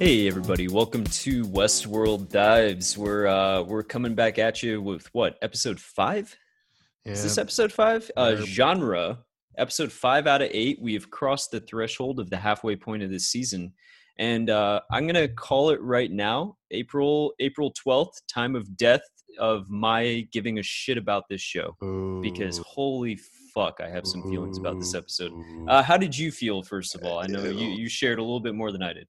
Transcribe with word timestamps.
Hey 0.00 0.26
everybody, 0.26 0.66
welcome 0.66 1.04
to 1.04 1.44
Westworld 1.44 2.30
Dives. 2.30 2.96
We're 2.96 3.26
uh 3.26 3.60
we're 3.60 3.82
coming 3.82 4.14
back 4.14 4.38
at 4.38 4.62
you 4.62 4.80
with 4.80 5.06
what, 5.12 5.36
episode 5.42 5.78
5? 5.78 6.38
Yeah. 7.04 7.12
Is 7.12 7.22
this 7.22 7.36
episode 7.36 7.70
5? 7.70 8.10
Uh 8.16 8.36
genre, 8.36 9.18
episode 9.58 9.92
5 9.92 10.26
out 10.26 10.40
of 10.40 10.48
8. 10.50 10.80
We 10.80 10.94
have 10.94 11.10
crossed 11.10 11.50
the 11.50 11.60
threshold 11.60 12.18
of 12.18 12.30
the 12.30 12.38
halfway 12.38 12.76
point 12.76 13.02
of 13.02 13.10
this 13.10 13.28
season. 13.28 13.74
And 14.18 14.48
uh 14.48 14.80
I'm 14.90 15.06
going 15.06 15.16
to 15.16 15.28
call 15.28 15.68
it 15.68 15.82
right 15.82 16.10
now, 16.10 16.56
April 16.70 17.34
April 17.38 17.70
12th, 17.86 18.22
time 18.26 18.56
of 18.56 18.78
death 18.78 19.04
of 19.38 19.68
my 19.68 20.26
giving 20.32 20.58
a 20.60 20.62
shit 20.62 20.96
about 20.96 21.24
this 21.28 21.42
show 21.42 21.76
because 22.22 22.56
holy 22.66 23.18
fuck, 23.52 23.82
I 23.84 23.90
have 23.90 24.06
some 24.06 24.22
feelings 24.30 24.56
about 24.56 24.78
this 24.78 24.94
episode. 24.94 25.32
Uh 25.68 25.82
how 25.82 25.98
did 25.98 26.16
you 26.16 26.32
feel 26.32 26.62
first 26.62 26.94
of 26.94 27.04
all? 27.04 27.18
I 27.18 27.26
know 27.26 27.44
you 27.44 27.68
you 27.68 27.90
shared 27.90 28.18
a 28.18 28.22
little 28.22 28.40
bit 28.40 28.54
more 28.54 28.72
than 28.72 28.82
I 28.82 28.94
did. 28.94 29.06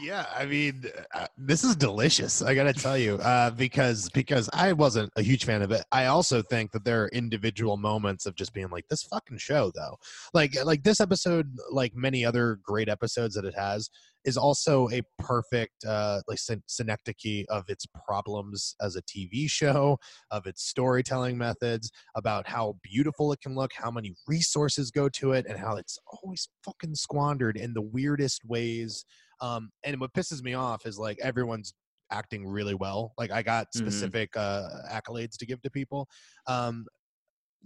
Yeah, 0.00 0.26
I 0.34 0.46
mean, 0.46 0.84
uh, 1.14 1.26
this 1.36 1.64
is 1.64 1.76
delicious. 1.76 2.40
I 2.40 2.54
gotta 2.54 2.72
tell 2.72 2.96
you, 2.96 3.16
uh, 3.16 3.50
because 3.50 4.08
because 4.10 4.48
I 4.52 4.72
wasn't 4.72 5.12
a 5.16 5.22
huge 5.22 5.44
fan 5.44 5.62
of 5.62 5.70
it. 5.70 5.84
I 5.92 6.06
also 6.06 6.42
think 6.42 6.72
that 6.72 6.84
there 6.84 7.04
are 7.04 7.08
individual 7.08 7.76
moments 7.76 8.24
of 8.26 8.34
just 8.34 8.54
being 8.54 8.70
like 8.70 8.88
this 8.88 9.02
fucking 9.02 9.38
show, 9.38 9.70
though. 9.74 9.96
Like 10.32 10.56
like 10.64 10.82
this 10.82 11.00
episode, 11.00 11.46
like 11.70 11.94
many 11.94 12.24
other 12.24 12.58
great 12.62 12.88
episodes 12.88 13.34
that 13.34 13.44
it 13.44 13.54
has, 13.54 13.90
is 14.24 14.36
also 14.36 14.88
a 14.90 15.02
perfect 15.18 15.84
uh, 15.84 16.20
like 16.28 16.38
syn- 16.38 16.62
synecdoche 16.66 17.44
of 17.48 17.68
its 17.68 17.86
problems 18.06 18.74
as 18.80 18.96
a 18.96 19.02
TV 19.02 19.48
show, 19.50 19.98
of 20.30 20.46
its 20.46 20.64
storytelling 20.64 21.36
methods, 21.36 21.90
about 22.14 22.48
how 22.48 22.76
beautiful 22.82 23.32
it 23.32 23.40
can 23.40 23.54
look, 23.54 23.72
how 23.74 23.90
many 23.90 24.14
resources 24.26 24.90
go 24.90 25.08
to 25.08 25.32
it, 25.32 25.46
and 25.48 25.58
how 25.58 25.76
it's 25.76 25.98
always 26.06 26.48
fucking 26.64 26.94
squandered 26.94 27.56
in 27.56 27.74
the 27.74 27.82
weirdest 27.82 28.44
ways. 28.44 29.04
Um, 29.42 29.70
and 29.84 30.00
what 30.00 30.14
pisses 30.14 30.42
me 30.42 30.54
off 30.54 30.86
is 30.86 30.98
like 30.98 31.18
everyone's 31.20 31.74
acting 32.10 32.46
really 32.46 32.74
well. 32.74 33.12
Like 33.18 33.30
I 33.30 33.42
got 33.42 33.66
Mhm. 33.74 33.78
specific 33.80 34.36
uh, 34.36 34.68
accolades 34.90 35.36
to 35.38 35.46
give 35.46 35.60
to 35.62 35.70
people. 35.70 36.08
Um, 36.46 36.86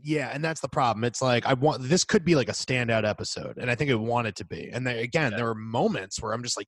yeah, 0.02 0.30
and 0.32 0.44
that's 0.44 0.60
the 0.60 0.68
problem. 0.68 1.04
It's 1.04 1.22
like 1.22 1.46
I 1.46 1.54
want 1.54 1.82
this 1.82 2.04
could 2.04 2.24
be 2.24 2.34
like 2.34 2.48
a 2.48 2.52
standout 2.52 3.06
episode, 3.08 3.56
and 3.58 3.70
I 3.70 3.74
think 3.74 3.90
it 3.90 3.94
wanted 3.96 4.36
to 4.36 4.44
be. 4.44 4.68
And 4.72 4.86
there, 4.86 4.98
again, 4.98 5.32
Yeah. 5.32 5.38
there 5.38 5.48
are 5.48 5.54
moments 5.54 6.20
where 6.20 6.32
I'm 6.32 6.42
just 6.42 6.56
like, 6.56 6.66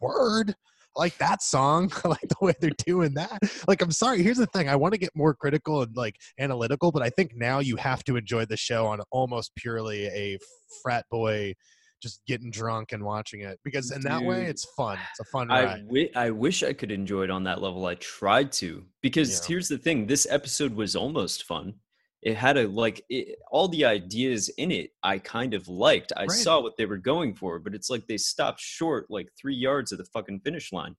word. 0.00 0.54
I 0.96 1.00
like 1.00 1.18
that 1.18 1.42
song. 1.42 1.90
I 2.04 2.08
like 2.08 2.28
the 2.28 2.36
way 2.40 2.54
they're 2.60 2.70
doing 2.86 3.14
that. 3.14 3.38
Like, 3.68 3.82
I'm 3.82 3.90
sorry. 3.92 4.22
Here's 4.22 4.38
the 4.38 4.46
thing. 4.46 4.68
I 4.68 4.76
want 4.76 4.92
to 4.94 4.98
get 4.98 5.10
more 5.14 5.34
critical 5.34 5.82
and 5.82 5.94
like 5.96 6.16
analytical, 6.38 6.90
but 6.90 7.02
I 7.02 7.10
think 7.10 7.32
now 7.34 7.58
you 7.58 7.76
have 7.76 8.02
to 8.04 8.16
enjoy 8.16 8.46
the 8.46 8.56
show 8.56 8.86
on 8.86 9.00
almost 9.10 9.54
purely 9.56 10.06
a 10.06 10.38
frat 10.82 11.04
boy 11.10 11.54
just 12.02 12.20
getting 12.26 12.50
drunk 12.50 12.92
and 12.92 13.02
watching 13.02 13.40
it 13.40 13.58
because 13.64 13.90
in 13.90 14.02
that 14.02 14.22
way 14.22 14.44
it's 14.46 14.64
fun. 14.76 14.98
It's 15.10 15.20
a 15.20 15.24
fun 15.32 15.50
I, 15.50 15.64
ride. 15.64 15.86
wi- 15.86 16.10
I 16.14 16.30
wish 16.30 16.62
I 16.62 16.72
could 16.72 16.90
enjoy 16.92 17.24
it 17.24 17.30
on 17.30 17.44
that 17.44 17.62
level. 17.62 17.86
I 17.86 17.94
tried 17.96 18.52
to 18.52 18.84
because 19.02 19.40
Yeah. 19.40 19.46
here's 19.48 19.68
the 19.68 19.78
thing: 19.78 20.06
this 20.06 20.26
episode 20.30 20.74
was 20.74 20.94
almost 20.94 21.44
fun. 21.44 21.74
It 22.22 22.36
had 22.36 22.56
a 22.56 22.66
like 22.68 23.04
it, 23.08 23.38
all 23.50 23.68
the 23.68 23.84
ideas 23.84 24.48
in 24.50 24.70
it. 24.72 24.90
I 25.02 25.18
kind 25.18 25.54
of 25.54 25.68
liked. 25.68 26.12
I 26.16 26.22
Right. 26.22 26.30
saw 26.30 26.60
what 26.60 26.76
they 26.76 26.86
were 26.86 26.96
going 26.98 27.34
for, 27.34 27.58
but 27.58 27.74
it's 27.74 27.88
like 27.90 28.06
they 28.06 28.16
stopped 28.18 28.60
short, 28.60 29.06
like 29.10 29.28
three 29.40 29.54
yards 29.56 29.92
of 29.92 29.98
the 29.98 30.04
fucking 30.06 30.40
finish 30.40 30.72
line. 30.72 30.96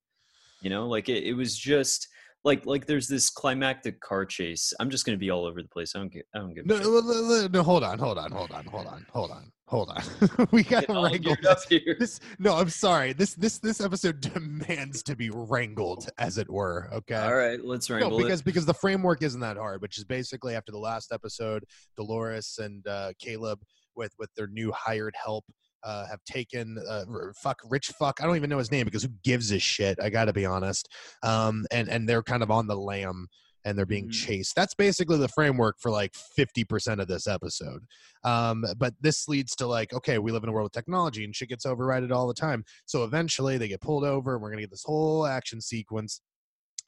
You 0.62 0.70
know, 0.72 0.88
like 0.88 1.10
it, 1.10 1.24
it 1.24 1.34
was 1.34 1.56
just 1.58 2.08
like 2.48 2.66
like 2.66 2.86
there's 2.88 3.08
this 3.08 3.30
climactic 3.30 4.00
car 4.00 4.26
chase. 4.26 4.74
I'm 4.80 4.90
just 4.90 5.06
gonna 5.06 5.18
be 5.18 5.30
all 5.30 5.46
over 5.46 5.62
the 5.62 5.68
place. 5.68 5.94
I 5.96 6.00
don't 6.00 6.12
get. 6.12 6.26
I 6.34 6.40
don't 6.40 6.54
give. 6.54 6.66
a 6.66 6.68
No, 6.68 6.78
no, 6.78 7.02
no, 7.02 7.48
no, 7.48 7.62
hold 7.64 7.84
on, 7.84 8.00
hold 8.00 8.18
on, 8.18 8.32
hold 8.32 8.52
on, 8.52 8.66
hold 8.66 8.88
on, 8.88 9.06
hold 9.12 9.32
on, 9.32 9.52
hold 9.68 9.90
on. 9.90 10.48
we 10.52 10.64
gotta 10.64 10.94
wrangle 10.94 11.36
this. 11.44 11.66
here. 11.66 11.98
this. 12.00 12.22
No, 12.40 12.56
I'm 12.56 12.70
sorry. 12.70 13.12
This 13.14 13.36
this 13.36 13.60
this 13.60 13.82
episode 13.82 14.22
demands 14.22 15.04
to 15.04 15.16
be 15.16 15.30
wrangled, 15.30 16.10
as 16.18 16.38
it 16.38 16.50
were. 16.50 16.90
Okay. 16.94 17.16
All 17.16 17.36
right, 17.36 17.64
let's 17.64 17.90
wrangle 17.90 18.12
No, 18.12 18.18
because 18.18 18.40
it. 18.40 18.46
because 18.46 18.66
the 18.66 18.74
framework 18.74 19.22
isn't 19.22 19.42
that 19.42 19.58
hard, 19.58 19.82
which 19.82 19.98
is 19.98 20.06
basically 20.06 20.56
after 20.56 20.72
the 20.72 20.80
last 20.80 21.12
episode, 21.12 21.66
Dolores 21.98 22.60
and 22.62 22.88
uh, 22.88 23.12
Caleb 23.20 23.60
with 23.98 24.14
with 24.18 24.30
their 24.38 24.48
new 24.48 24.72
hired 24.72 25.16
help 25.22 25.44
uh, 25.84 26.06
have 26.08 26.24
taken 26.26 26.78
uh, 26.90 27.06
fuck 27.42 27.60
rich 27.70 27.88
fuck. 28.00 28.20
I 28.22 28.26
don't 28.26 28.36
even 28.36 28.50
know 28.50 28.58
his 28.58 28.72
name 28.72 28.86
because 28.86 29.04
who 29.04 29.10
gives 29.24 29.52
a 29.52 29.60
shit? 29.60 30.00
I 30.02 30.10
got 30.10 30.26
to 30.26 30.34
be 30.34 30.46
honest. 30.46 30.88
Um, 31.24 31.66
and 31.72 31.90
and 31.90 32.08
they're 32.08 32.24
kind 32.24 32.44
of 32.44 32.52
on 32.52 32.68
the 32.68 32.76
lam 32.76 33.28
and 33.66 33.78
they're 33.78 33.86
being 33.86 34.08
Mhm. 34.08 34.14
chased. 34.14 34.56
That's 34.56 34.76
basically 34.76 35.18
the 35.18 35.28
framework 35.28 35.76
for 35.80 35.92
like 35.92 36.14
fifty 36.36 36.64
percent 36.64 37.02
of 37.02 37.08
this 37.08 37.28
episode. 37.28 37.86
Um, 38.24 38.66
but 38.78 38.94
this 39.02 39.28
leads 39.28 39.56
to 39.58 39.68
like, 39.68 39.94
okay, 39.94 40.20
we 40.20 40.32
live 40.32 40.44
in 40.44 40.50
a 40.50 40.52
world 40.54 40.68
of 40.68 40.72
technology 40.72 41.24
and 41.24 41.36
shit 41.36 41.50
gets 41.50 41.66
overridden 41.66 42.12
all 42.12 42.28
the 42.28 42.34
time. 42.34 42.64
So 42.86 43.04
eventually 43.04 43.58
they 43.58 43.68
get 43.68 43.82
pulled 43.82 44.04
over 44.04 44.34
and 44.34 44.42
we're 44.42 44.50
gonna 44.52 44.62
get 44.62 44.72
this 44.72 44.84
whole 44.86 45.26
action 45.26 45.60
sequence 45.62 46.22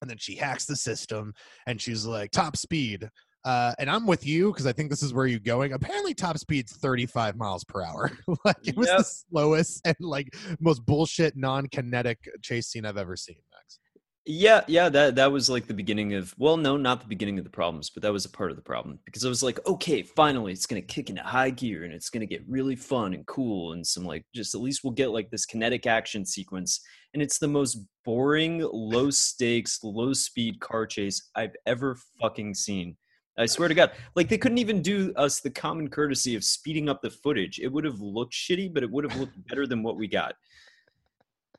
and 0.01 0.09
then 0.09 0.17
she 0.17 0.35
hacks 0.35 0.65
the 0.65 0.75
system 0.75 1.33
and 1.67 1.81
she's 1.81 2.05
like 2.05 2.31
top 2.31 2.55
speed 2.55 3.09
uh, 3.45 3.73
and 3.79 3.89
i'm 3.89 4.05
with 4.05 4.25
you 4.25 4.51
because 4.51 4.67
i 4.67 4.71
think 4.71 4.89
this 4.89 5.03
is 5.03 5.13
where 5.13 5.27
you're 5.27 5.39
going 5.39 5.73
apparently 5.73 6.13
top 6.13 6.37
speed's 6.37 6.73
35 6.73 7.35
miles 7.37 7.63
per 7.63 7.81
hour 7.83 8.11
like 8.45 8.57
it 8.65 8.75
was 8.75 8.87
Yep. 8.87 8.97
the 8.97 9.03
slowest 9.03 9.81
and 9.85 9.95
like 9.99 10.35
most 10.59 10.85
bullshit 10.85 11.35
non-kinetic 11.37 12.17
chase 12.41 12.67
scene 12.67 12.85
i've 12.85 12.97
ever 12.97 13.15
seen 13.15 13.37
max 13.51 13.79
Yeah, 14.25 14.61
yeah, 14.67 14.89
that 14.89 15.15
that 15.15 15.31
was 15.31 15.49
like 15.49 15.65
the 15.65 15.73
beginning 15.73 16.13
of 16.13 16.35
well, 16.37 16.55
no, 16.57 16.77
not 16.77 17.01
the 17.01 17.07
beginning 17.07 17.39
of 17.39 17.45
the 17.45 17.49
problems, 17.49 17.89
but 17.89 18.03
that 18.03 18.13
was 18.13 18.25
a 18.25 18.29
part 18.29 18.51
of 18.51 18.57
the 18.57 18.61
problem 18.63 18.99
because 19.05 19.25
I 19.25 19.29
was 19.29 19.41
like, 19.41 19.59
okay, 19.65 20.03
finally, 20.03 20.51
it's 20.51 20.67
gonna 20.67 20.83
kick 20.83 21.09
into 21.09 21.23
high 21.23 21.49
gear 21.49 21.83
and 21.83 21.93
it's 21.93 22.11
gonna 22.11 22.27
get 22.27 22.43
really 22.47 22.75
fun 22.75 23.15
and 23.15 23.25
cool 23.25 23.73
and 23.73 23.87
some 23.87 24.05
like 24.05 24.23
just 24.35 24.53
at 24.53 24.61
least 24.61 24.81
we'll 24.83 24.93
get 24.93 25.09
like 25.11 25.31
this 25.31 25.47
kinetic 25.47 25.87
action 25.87 26.25
sequence, 26.25 26.79
and 27.13 27.23
it's 27.23 27.39
the 27.39 27.47
most 27.47 27.79
boring, 28.05 28.59
low 28.71 29.09
stakes, 29.09 29.79
low 29.83 30.13
speed 30.13 30.59
car 30.59 30.85
chase 30.85 31.29
I've 31.35 31.55
ever 31.65 31.97
fucking 32.21 32.53
seen. 32.53 32.97
I 33.39 33.45
swear 33.45 33.69
to 33.69 33.73
God, 33.73 33.91
like 34.15 34.27
they 34.27 34.37
couldn't 34.37 34.57
even 34.57 34.81
do 34.81 35.13
us 35.15 35.39
the 35.39 35.49
common 35.49 35.87
courtesy 35.89 36.35
of 36.35 36.43
speeding 36.43 36.89
up 36.89 37.01
the 37.01 37.09
footage. 37.09 37.59
It 37.59 37.69
would 37.69 37.85
have 37.85 38.01
looked 38.01 38.33
shitty, 38.33 38.73
but 38.73 38.83
it 38.83 38.91
would 38.91 39.09
have 39.09 39.17
looked 39.17 39.47
better 39.47 39.65
than 39.65 39.81
what 39.81 39.95
we 39.95 40.07
got. 40.07 40.35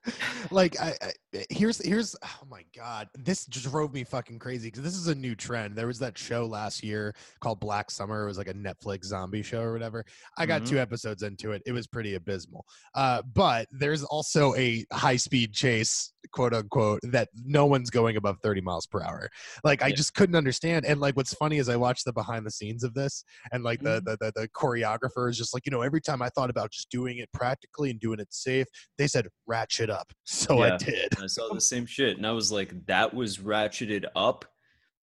like 0.51 0.81
I, 0.81 0.95
I 1.03 1.45
here's 1.51 1.85
here's 1.85 2.17
oh 2.25 2.47
my 2.51 2.65
god 2.77 3.09
this 3.15 3.47
drove 3.47 3.93
me 3.93 4.03
fucking 4.05 4.39
crazy 4.39 4.69
because 4.69 4.83
this 4.83 4.97
is 4.97 5.09
a 5.09 5.15
new 5.15 5.35
trend. 5.35 5.77
There 5.77 5.87
was 5.87 5.99
that 6.01 6.17
show 6.17 6.47
last 6.47 6.83
year 6.83 7.15
called 7.41 7.61
black 7.61 7.91
summer. 7.91 8.23
It 8.23 8.27
was 8.27 8.39
like 8.39 8.49
a 8.49 8.55
netflix 8.55 9.05
zombie 9.05 9.43
show 9.43 9.61
or 9.61 9.73
whatever. 9.73 10.05
I 10.39 10.47
got 10.47 10.63
Mhm. 10.63 10.69
two 10.69 10.79
episodes 10.79 11.23
into 11.23 11.53
it. 11.53 11.63
It 11.67 11.73
was 11.73 11.87
pretty 11.87 12.15
abysmal. 12.15 12.65
Uh 12.95 13.23
but 13.35 13.69
there's 13.71 14.03
also 14.05 14.55
a 14.57 14.85
high 14.93 15.17
speed 15.17 15.53
chase 15.53 16.13
quote 16.33 16.55
unquote 16.55 17.01
that 17.03 17.29
no 17.45 17.67
one's 17.67 17.91
going 17.91 18.17
above 18.17 18.37
30 18.43 18.61
miles 18.61 18.87
per 18.87 19.03
hour. 19.03 19.29
Like 19.65 19.83
i 19.83 19.91
just 19.91 20.15
couldn't 20.15 20.37
understand 20.37 20.85
and 20.87 21.01
like 21.01 21.17
what's 21.17 21.35
funny 21.35 21.59
is 21.59 21.69
i 21.69 21.77
watched 21.77 22.05
the 22.05 22.13
behind 22.13 22.47
the 22.47 22.51
scenes 22.51 22.85
of 22.85 22.95
this 22.95 23.25
and 23.53 23.63
like 23.65 23.81
the, 23.81 24.03
the 24.05 24.17
the 24.21 24.33
the 24.35 24.49
choreographer 24.49 25.29
is 25.29 25.37
just 25.37 25.53
like 25.55 25.67
you 25.67 25.73
know 25.73 25.83
every 25.83 26.01
time 26.01 26.23
i 26.23 26.29
thought 26.31 26.51
about 26.51 26.71
just 26.71 26.91
doing 26.91 27.19
it 27.19 27.29
practically 27.33 27.91
and 27.91 28.01
doing 28.01 28.19
it 28.21 28.29
safe 28.33 28.67
they 28.99 29.07
said 29.07 29.27
ratchet 29.47 29.90
up 29.91 30.13
so 30.25 30.63
i 30.63 30.77
did 30.77 31.09
I 31.21 31.27
saw 31.27 31.53
the 31.53 31.61
same 31.61 31.87
shit, 31.87 32.17
and 32.17 32.27
I 32.27 32.33
was 32.33 32.51
like, 32.53 32.87
"That 32.87 33.13
was 33.13 33.39
ratcheted 33.39 34.05
up." 34.17 34.45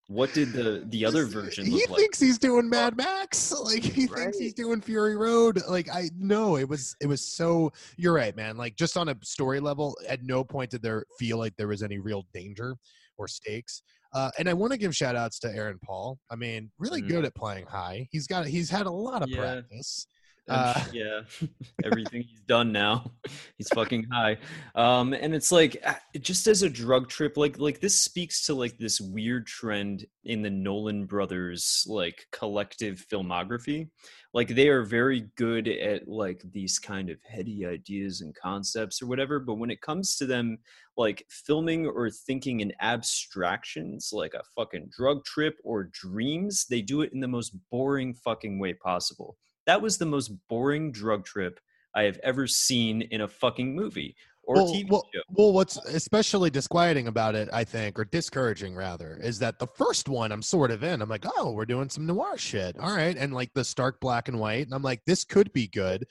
What 0.10 0.34
did 0.34 0.54
the 0.54 0.86
the 0.88 1.04
other 1.04 1.26
This- 1.26 1.34
version 1.34 1.66
he 1.66 1.86
like? 1.88 1.98
thinks 2.00 2.18
he's 2.20 2.38
doing 2.38 2.70
mad 2.70 2.96
max 2.96 3.52
like 3.64 3.84
he 3.84 4.08
thinks 4.08 4.38
he's 4.40 4.54
doing 4.54 4.80
fury 4.80 5.18
road 5.18 5.62
like 5.68 5.90
i 5.94 6.10
know 6.18 6.56
it 6.56 6.70
was 6.70 6.96
it 7.02 7.08
was 7.08 7.22
so 7.22 7.74
you're 7.98 8.14
right 8.14 8.34
man 8.34 8.56
like 8.56 8.78
just 8.78 8.96
on 8.96 9.10
a 9.10 9.18
story 9.22 9.60
level 9.60 9.98
at 10.08 10.24
no 10.24 10.46
point 10.46 10.72
did 10.72 10.82
there 10.82 11.04
feel 11.20 11.38
like 11.38 11.54
there 11.58 11.68
was 11.68 11.84
any 11.84 12.00
real 12.00 12.26
danger 12.34 12.78
or 13.18 13.28
stakes 13.28 13.82
uh, 14.14 14.32
and 14.40 14.48
I 14.48 14.54
want 14.54 14.72
to 14.72 14.78
give 14.80 14.96
shout 14.96 15.18
outs 15.18 15.38
to 15.40 15.50
Aaron 15.54 15.78
Paul. 15.84 16.18
I 16.32 16.38
mean, 16.38 16.72
really 16.80 17.02
Mhm. 17.02 17.10
good 17.10 17.26
at 17.26 17.36
playing 17.36 17.66
high. 17.66 18.08
He's 18.10 18.26
got 18.26 18.48
he's 18.48 18.70
had 18.70 18.86
a 18.86 18.92
lot 18.92 19.22
of 19.22 19.30
Yeah. 19.30 19.38
practice. 19.38 20.08
I'm 20.50 20.60
uh, 20.60 20.84
yeah, 20.94 21.22
everything 21.84 22.24
he's 22.24 22.42
done 22.42 22.72
now, 22.72 23.12
he's 23.58 23.70
fucking 23.70 24.08
high. 24.12 24.38
Um, 24.76 25.14
and 25.14 25.36
it's 25.36 25.52
like 25.52 25.82
ah, 25.86 26.00
just 26.20 26.48
as 26.48 26.62
a 26.62 26.70
drug 26.70 27.10
trip, 27.10 27.38
like 27.38 27.60
like 27.60 27.80
this 27.80 28.00
speaks 28.00 28.46
to 28.46 28.54
like 28.54 28.78
this 28.78 29.02
weird 29.02 29.48
trend 29.48 30.06
in 30.24 30.42
the 30.42 30.50
Nolan 30.50 31.06
brothers 31.06 31.86
like 31.88 32.28
collective 32.32 33.06
filmography. 33.12 33.90
Like 34.34 34.50
they 34.50 34.70
are 34.70 34.84
very 34.84 35.30
good 35.36 35.68
at 35.68 36.08
like 36.08 36.44
these 36.52 36.80
kind 36.80 37.10
of 37.10 37.18
heady 37.28 37.66
ideas 37.66 38.22
and 38.22 38.36
concepts 38.36 39.02
or 39.02 39.08
whatever, 39.08 39.40
but 39.40 39.56
when 39.56 39.72
it 39.72 39.82
comes 39.82 40.16
to 40.18 40.26
them 40.26 40.60
like 40.96 41.26
filming 41.30 41.88
or 41.88 42.10
thinking 42.10 42.60
in 42.60 42.74
abstractions 42.82 44.10
like 44.14 44.34
a 44.34 44.44
fucking 44.56 44.90
drug 44.96 45.24
trip 45.26 45.58
or 45.64 45.90
dreams, 45.94 46.66
they 46.70 46.82
do 46.82 47.02
it 47.02 47.14
in 47.14 47.20
the 47.20 47.28
most 47.28 47.56
boring 47.72 48.14
fucking 48.14 48.60
way 48.60 48.74
possible. 48.74 49.38
That 49.68 49.82
was 49.82 49.98
the 49.98 50.06
most 50.06 50.32
boring 50.48 50.92
drug 50.92 51.26
trip 51.26 51.60
I 51.94 52.04
have 52.04 52.20
ever 52.24 52.48
seen 52.48 53.04
in 53.04 53.22
a 53.22 53.28
fucking 53.28 53.76
movie 53.76 54.16
or 54.48 54.56
well, 54.56 54.74
TV 54.74 54.90
well, 54.90 55.04
show. 55.14 55.22
well, 55.30 55.54
what's 55.54 55.78
especially 55.88 56.50
disquieting 56.50 57.08
about 57.08 57.36
it, 57.36 57.50
I 57.52 57.66
think, 57.66 58.00
or 58.00 58.06
discouraging 58.06 58.76
rather, 58.76 59.20
is 59.22 59.40
that 59.40 59.60
the 59.60 59.68
first 59.68 60.08
one 60.08 60.32
I'm 60.32 60.42
sort 60.42 60.72
of 60.72 60.84
in. 60.84 61.02
I'm 61.02 61.10
like, 61.10 61.26
oh, 61.38 61.52
we're 61.52 61.66
doing 61.66 61.90
some 61.90 62.06
noir 62.06 62.38
shit. 62.38 62.80
All 62.80 62.96
right. 62.96 63.16
And 63.16 63.34
like 63.34 63.54
the 63.54 63.66
stark 63.66 64.00
black 64.00 64.30
and 64.30 64.40
white. 64.40 64.66
And 64.66 64.74
I'm 64.74 64.82
like, 64.82 65.02
this 65.06 65.26
could 65.26 65.52
be 65.52 65.68
good. 65.68 66.06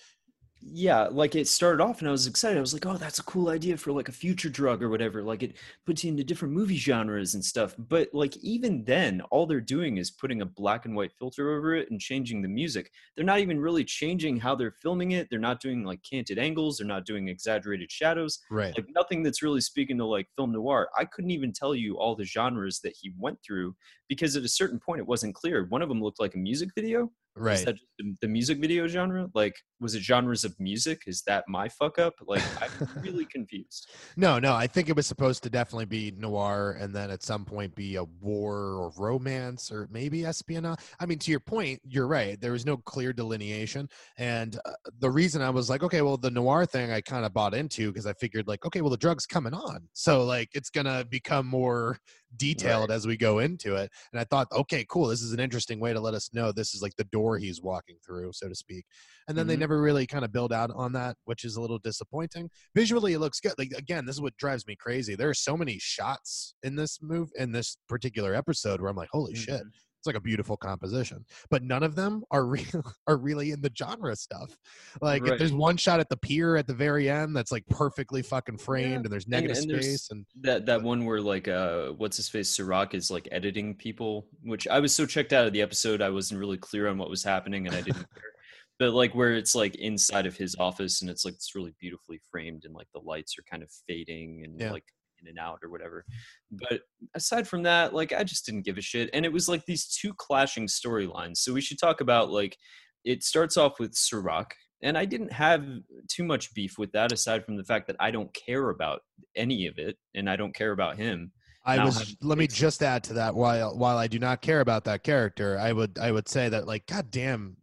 Yeah, 0.72 1.08
like 1.10 1.34
it 1.34 1.46
started 1.48 1.82
off 1.82 2.00
and 2.00 2.08
I 2.08 2.10
was 2.10 2.26
excited. 2.26 2.58
I 2.58 2.60
was 2.60 2.72
like, 2.72 2.86
oh, 2.86 2.96
that's 2.96 3.18
a 3.18 3.24
cool 3.24 3.50
idea 3.50 3.76
for 3.76 3.92
like 3.92 4.08
a 4.08 4.12
future 4.12 4.48
drug 4.48 4.82
or 4.82 4.88
whatever. 4.88 5.22
Like 5.22 5.42
it 5.42 5.56
puts 5.84 6.02
you 6.02 6.10
into 6.10 6.24
different 6.24 6.54
movie 6.54 6.76
genres 6.76 7.34
and 7.34 7.44
stuff. 7.44 7.74
But 7.78 8.08
like 8.12 8.36
even 8.38 8.84
then, 8.84 9.20
all 9.30 9.46
they're 9.46 9.60
doing 9.60 9.98
is 9.98 10.10
putting 10.10 10.42
a 10.42 10.46
black 10.46 10.84
and 10.84 10.96
white 10.96 11.12
filter 11.12 11.56
over 11.56 11.74
it 11.74 11.90
and 11.90 12.00
changing 12.00 12.42
the 12.42 12.48
music. 12.48 12.90
They're 13.14 13.24
not 13.24 13.38
even 13.38 13.60
really 13.60 13.84
changing 13.84 14.38
how 14.38 14.54
they're 14.54 14.72
filming 14.72 15.12
it. 15.12 15.28
They're 15.30 15.38
not 15.38 15.60
doing 15.60 15.84
like 15.84 16.02
canted 16.02 16.38
angles. 16.38 16.78
They're 16.78 16.86
not 16.86 17.06
doing 17.06 17.28
exaggerated 17.28 17.90
shadows. 17.90 18.40
Right. 18.50 18.76
Like 18.76 18.88
nothing 18.94 19.22
that's 19.22 19.42
really 19.42 19.60
speaking 19.60 19.98
to 19.98 20.04
like 20.04 20.28
film 20.34 20.52
noir. 20.52 20.88
I 20.98 21.04
couldn't 21.04 21.30
even 21.30 21.52
tell 21.52 21.74
you 21.74 21.96
all 21.96 22.16
the 22.16 22.24
genres 22.24 22.80
that 22.80 22.96
he 23.00 23.12
went 23.18 23.38
through 23.42 23.76
because 24.08 24.36
at 24.36 24.44
a 24.44 24.48
certain 24.48 24.80
point 24.80 25.00
it 25.00 25.06
wasn't 25.06 25.34
clear. 25.34 25.66
One 25.66 25.82
of 25.82 25.88
them 25.88 26.02
looked 26.02 26.20
like 26.20 26.34
a 26.34 26.38
music 26.38 26.70
video 26.74 27.10
Right. 27.36 27.54
is 27.54 27.64
that 27.66 27.74
just 27.74 27.86
the, 27.98 28.16
the 28.22 28.28
music 28.28 28.58
video 28.58 28.86
genre? 28.86 29.28
Like, 29.34 29.54
was 29.78 29.94
it 29.94 30.02
genres 30.02 30.44
of 30.44 30.58
music? 30.58 31.02
Is 31.06 31.22
that 31.26 31.44
my 31.48 31.68
fuck 31.68 31.98
up? 31.98 32.14
Like, 32.26 32.42
I'm 32.62 33.02
really 33.02 33.24
confused. 33.30 33.90
No, 34.16 34.38
no, 34.38 34.54
I 34.54 34.66
think 34.66 34.88
it 34.88 34.96
was 34.96 35.06
supposed 35.06 35.42
to 35.42 35.50
definitely 35.50 35.84
be 35.84 36.12
noir 36.16 36.78
and 36.80 36.94
then 36.94 37.10
at 37.10 37.22
some 37.22 37.44
point 37.44 37.74
be 37.74 37.96
a 37.96 38.04
war 38.04 38.56
or 38.56 38.92
romance 38.96 39.70
or 39.70 39.86
maybe 39.90 40.24
espionage. 40.24 40.78
I 40.98 41.04
mean, 41.04 41.18
to 41.20 41.30
your 41.30 41.40
point, 41.40 41.80
you're 41.84 42.06
right. 42.06 42.40
There 42.40 42.52
was 42.52 42.64
no 42.64 42.78
clear 42.78 43.12
delineation. 43.12 43.88
And 44.16 44.58
uh, 44.64 44.72
the 45.00 45.10
reason 45.10 45.42
I 45.42 45.50
was 45.50 45.68
like, 45.68 45.82
okay, 45.82 46.00
well, 46.00 46.16
the 46.16 46.30
noir 46.30 46.64
thing 46.64 46.90
I 46.90 47.02
kind 47.02 47.26
of 47.26 47.34
bought 47.34 47.54
into 47.54 47.92
because 47.92 48.06
I 48.06 48.14
figured, 48.14 48.48
like, 48.48 48.64
okay, 48.64 48.80
well, 48.80 48.90
the 48.90 48.96
drug's 48.96 49.26
coming 49.26 49.52
on. 49.52 49.88
So, 49.92 50.24
like, 50.24 50.48
it's 50.54 50.70
going 50.70 50.86
to 50.86 51.06
become 51.10 51.46
more 51.46 51.98
detailed 52.36 52.90
as 52.90 53.06
we 53.06 53.16
go 53.16 53.38
into 53.38 53.76
it. 53.76 53.90
And 54.12 54.20
I 54.20 54.24
thought, 54.24 54.48
okay, 54.52 54.84
cool. 54.88 55.08
This 55.08 55.22
is 55.22 55.32
an 55.32 55.40
interesting 55.40 55.80
way 55.80 55.92
to 55.92 56.00
let 56.00 56.14
us 56.14 56.32
know 56.34 56.52
this 56.52 56.74
is 56.74 56.82
like 56.82 56.94
the 56.96 57.04
door 57.04 57.38
he's 57.38 57.62
walking 57.62 57.96
through, 58.04 58.32
so 58.32 58.48
to 58.48 58.54
speak. 58.54 58.84
And 59.28 59.36
then 59.38 59.46
they 59.46 59.56
Mhm. 59.56 59.60
never 59.60 59.80
really 59.80 60.06
kind 60.06 60.24
of 60.24 60.32
build 60.32 60.52
out 60.52 60.70
on 60.74 60.92
that, 60.92 61.16
which 61.24 61.44
is 61.44 61.56
a 61.56 61.60
little 61.60 61.78
disappointing. 61.78 62.50
Visually, 62.74 63.12
it 63.14 63.18
looks 63.20 63.40
good. 63.40 63.54
Like 63.58 63.72
again, 63.72 64.04
this 64.06 64.16
is 64.16 64.20
what 64.20 64.36
drives 64.36 64.66
me 64.66 64.76
crazy. 64.76 65.14
There 65.14 65.28
are 65.30 65.34
so 65.34 65.56
many 65.56 65.78
shots 65.78 66.54
in 66.62 66.76
this 66.76 67.00
move 67.00 67.30
in 67.36 67.52
this 67.52 67.76
particular 67.88 68.34
episode 68.34 68.80
where 68.80 68.90
I'm 68.90 68.96
like, 68.96 69.10
holy 69.12 69.34
shit, 69.34 69.62
Mhm. 69.62 69.70
It's 70.06 70.14
like 70.14 70.16
a 70.16 70.20
beautiful 70.20 70.56
composition. 70.56 71.24
But 71.50 71.64
none 71.64 71.82
of 71.82 71.96
them 71.96 72.22
are 72.30 72.46
real 72.46 72.64
are 73.08 73.16
really 73.16 73.50
in 73.50 73.60
the 73.60 73.72
genre 73.76 74.14
stuff. 74.14 74.56
Like 75.00 75.24
Right. 75.24 75.36
there's 75.36 75.52
one 75.52 75.76
shot 75.76 75.98
at 75.98 76.08
the 76.08 76.16
pier 76.16 76.56
at 76.56 76.68
the 76.68 76.74
very 76.74 77.10
end 77.10 77.34
that's 77.34 77.50
like 77.50 77.66
perfectly 77.68 78.22
fucking 78.22 78.58
framed, 78.58 78.90
Yeah, 78.90 78.96
and 78.98 79.06
there's 79.06 79.26
negative 79.26 79.56
and 79.56 79.68
there's- 79.70 79.84
space, 79.86 80.08
and 80.12 80.24
That 80.42 80.64
that 80.66 80.80
one 80.82 81.04
where 81.04 81.20
like 81.20 81.48
uh 81.48 81.88
what's 81.92 82.16
his 82.18 82.28
face 82.28 82.48
Serac 82.50 82.94
is 82.94 83.10
like 83.10 83.26
editing 83.32 83.74
people, 83.74 84.28
which 84.42 84.68
I 84.68 84.78
was 84.78 84.94
so 84.94 85.06
checked 85.06 85.32
out 85.32 85.44
of 85.48 85.52
the 85.52 85.62
episode 85.62 86.00
I 86.00 86.10
wasn't 86.10 86.38
really 86.38 86.58
clear 86.58 86.86
on 86.86 86.98
what 86.98 87.10
was 87.10 87.24
happening 87.24 87.66
and 87.66 87.74
I 87.74 87.80
didn't 87.82 87.96
care. 88.14 88.32
But 88.78 88.92
like 88.92 89.12
where 89.14 89.32
it's 89.34 89.56
like 89.56 89.74
inside 89.76 90.26
of 90.26 90.36
his 90.36 90.54
office 90.56 91.00
and 91.00 91.10
it's 91.10 91.24
like 91.24 91.34
it's 91.34 91.56
really 91.56 91.74
beautifully 91.80 92.20
framed 92.30 92.64
and 92.64 92.74
like 92.74 92.88
the 92.94 93.00
lights 93.00 93.36
are 93.38 93.42
kind 93.50 93.64
of 93.64 93.70
fading 93.88 94.42
and 94.44 94.60
Yeah. 94.60 94.70
like 94.70 94.84
in 95.26 95.30
and 95.30 95.38
out 95.38 95.58
or 95.62 95.70
whatever. 95.70 96.04
But 96.50 96.80
aside 97.14 97.48
from 97.48 97.62
that, 97.64 97.94
like 97.94 98.12
I 98.12 98.24
just 98.24 98.46
didn't 98.46 98.64
give 98.64 98.78
a 98.78 98.82
shit. 98.82 99.10
And 99.12 99.24
it 99.24 99.32
was 99.32 99.48
like 99.48 99.64
these 99.66 99.86
two 99.86 100.12
clashing 100.14 100.66
storylines. 100.66 101.38
So 101.38 101.52
we 101.52 101.60
should 101.60 101.78
talk 101.78 102.00
about 102.00 102.30
like 102.30 102.56
it 103.04 103.22
starts 103.22 103.56
off 103.56 103.78
with 103.78 103.94
Serac. 103.94 104.54
And 104.82 104.98
I 104.98 105.06
didn't 105.06 105.32
have 105.32 105.64
too 106.08 106.22
much 106.22 106.52
beef 106.52 106.76
with 106.78 106.92
that 106.92 107.10
aside 107.10 107.44
from 107.44 107.56
the 107.56 107.64
fact 107.64 107.86
that 107.86 107.96
I 107.98 108.10
don't 108.10 108.34
care 108.34 108.68
about 108.68 109.00
any 109.34 109.66
of 109.66 109.78
it 109.78 109.96
and 110.14 110.28
I 110.28 110.36
don't 110.36 110.54
care 110.54 110.72
about 110.72 110.96
him. 110.96 111.32
I 111.64 111.82
was. 111.84 111.98
have 111.98 112.08
Let 112.22 112.38
me 112.38 112.46
just 112.46 112.82
add 112.82 113.02
to 113.04 113.14
that. 113.14 113.34
While 113.34 113.76
while 113.76 113.96
I 113.96 114.06
do 114.06 114.18
not 114.18 114.42
care 114.42 114.60
about 114.60 114.84
that 114.84 115.02
character, 115.02 115.58
I 115.58 115.72
would 115.72 115.98
I 115.98 116.12
would 116.12 116.28
say 116.28 116.48
that 116.48 116.66
like, 116.66 116.86
god 116.86 117.10
damn, 117.10 117.56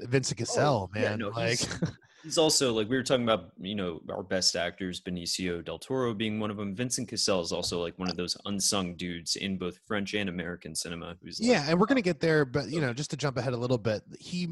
Vincent 0.00 0.38
Cassel, 0.38 0.90
Oh, 0.92 0.98
yeah, 0.98 1.10
man, 1.10 1.18
no, 1.20 1.28
like. 1.28 1.60
he's- 2.24 2.36
also 2.38 2.72
like 2.72 2.88
we 2.88 2.96
were 2.96 3.02
talking 3.04 3.22
about, 3.22 3.52
you 3.60 3.74
know, 3.76 4.00
our 4.10 4.22
best 4.24 4.56
actors, 4.56 5.00
Benicio 5.00 5.64
del 5.64 5.78
Toro 5.78 6.12
being 6.14 6.40
one 6.40 6.50
of 6.50 6.56
them. 6.56 6.74
Vincent 6.74 7.08
Cassel 7.08 7.40
is 7.42 7.52
also 7.52 7.80
like 7.80 7.96
one 7.98 8.10
of 8.10 8.16
those 8.16 8.36
unsung 8.46 8.96
dudes 8.96 9.36
in 9.36 9.56
both 9.58 9.78
French 9.86 10.14
and 10.14 10.28
American 10.28 10.74
cinema. 10.74 11.16
Who's 11.22 11.38
like, 11.40 11.48
Yeah, 11.50 11.66
and 11.68 11.78
we're 11.78 11.86
gonna 11.86 12.02
get 12.02 12.20
there, 12.20 12.44
but 12.44 12.68
you 12.68 12.80
know, 12.80 12.92
just 12.92 13.10
to 13.10 13.16
jump 13.16 13.36
ahead 13.36 13.52
a 13.52 13.56
little 13.56 13.78
bit, 13.78 14.02
he, 14.18 14.48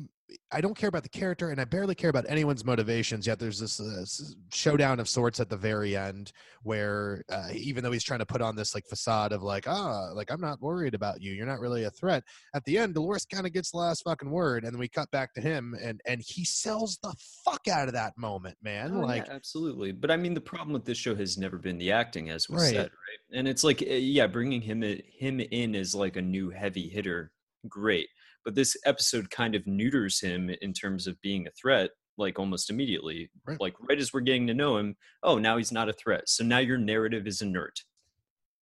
I 0.50 0.60
don't 0.60 0.76
care 0.76 0.88
about 0.88 1.02
the 1.02 1.08
character, 1.08 1.50
and 1.50 1.60
I 1.60 1.64
barely 1.64 1.94
care 1.94 2.08
about 2.10 2.24
anyone's 2.28 2.64
motivations. 2.64 3.26
Yet 3.26 3.38
there's 3.38 3.58
this, 3.58 3.80
uh, 3.80 4.00
s- 4.02 4.34
showdown 4.52 4.98
of 5.00 5.08
sorts 5.08 5.40
at 5.40 5.48
the 5.50 5.56
very 5.56 5.96
end, 5.96 6.32
where 6.62 7.22
uh, 7.30 7.48
even 7.52 7.82
though 7.82 7.92
he's 7.92 8.04
trying 8.04 8.20
to 8.20 8.26
put 8.26 8.40
on 8.40 8.56
this 8.56 8.74
like 8.74 8.86
facade 8.86 9.32
of 9.32 9.42
like, 9.42 9.68
ah, 9.68 10.10
like 10.14 10.30
I'm 10.30 10.40
not 10.40 10.60
worried 10.60 10.94
about 10.94 11.20
you, 11.20 11.32
you're 11.32 11.46
not 11.46 11.60
really 11.60 11.84
a 11.84 11.90
threat. 11.90 12.22
At 12.54 12.64
the 12.64 12.78
end, 12.78 12.94
Dolores 12.94 13.26
kind 13.26 13.46
of 13.46 13.52
gets 13.52 13.72
the 13.72 13.78
last 13.78 14.02
fucking 14.04 14.30
word, 14.30 14.64
and 14.64 14.72
then 14.72 14.78
we 14.78 14.88
cut 14.88 15.10
back 15.10 15.34
to 15.34 15.40
him, 15.40 15.76
and 15.82 16.00
and 16.06 16.22
he 16.22 16.44
sells 16.44 16.98
the 17.02 17.14
fuck 17.44 17.68
out 17.68 17.88
of 17.88 17.94
that 17.94 18.16
moment, 18.16 18.56
man. 18.62 18.92
Oh, 18.92 19.00
yeah, 19.00 19.06
like, 19.06 19.28
absolutely. 19.28 19.92
But 19.92 20.10
I 20.10 20.16
mean, 20.16 20.34
the 20.34 20.40
problem 20.40 20.72
with 20.72 20.84
this 20.84 20.98
show 20.98 21.14
has 21.14 21.36
never 21.36 21.58
been 21.58 21.78
the 21.78 21.92
acting, 21.92 22.30
as 22.30 22.48
was 22.48 22.62
Right. 22.62 22.70
said, 22.70 22.90
right? 22.90 23.38
And 23.38 23.46
it's 23.48 23.64
like, 23.64 23.82
uh, 23.82 23.86
yeah, 23.86 24.26
bringing 24.26 24.62
him 24.62 24.82
him 24.82 25.40
in 25.40 25.74
as 25.74 25.94
like 25.94 26.16
a 26.16 26.22
new 26.22 26.50
heavy 26.50 26.88
hitter, 26.88 27.32
great. 27.68 28.08
But 28.44 28.54
this 28.54 28.76
episode 28.84 29.30
kind 29.30 29.54
of 29.54 29.66
neuters 29.66 30.20
him 30.20 30.50
in 30.60 30.72
terms 30.72 31.06
of 31.06 31.20
being 31.20 31.46
a 31.46 31.50
threat, 31.50 31.90
like 32.18 32.38
almost 32.38 32.70
immediately. 32.70 33.30
Right. 33.46 33.60
Like 33.60 33.74
right 33.88 33.98
as 33.98 34.12
we're 34.12 34.20
getting 34.20 34.46
to 34.48 34.54
know 34.54 34.76
him, 34.76 34.96
oh, 35.22 35.38
now 35.38 35.56
he's 35.56 35.72
not 35.72 35.88
a 35.88 35.94
threat. 35.94 36.28
So 36.28 36.44
now 36.44 36.58
your 36.58 36.78
narrative 36.78 37.26
is 37.26 37.42
inert 37.42 37.78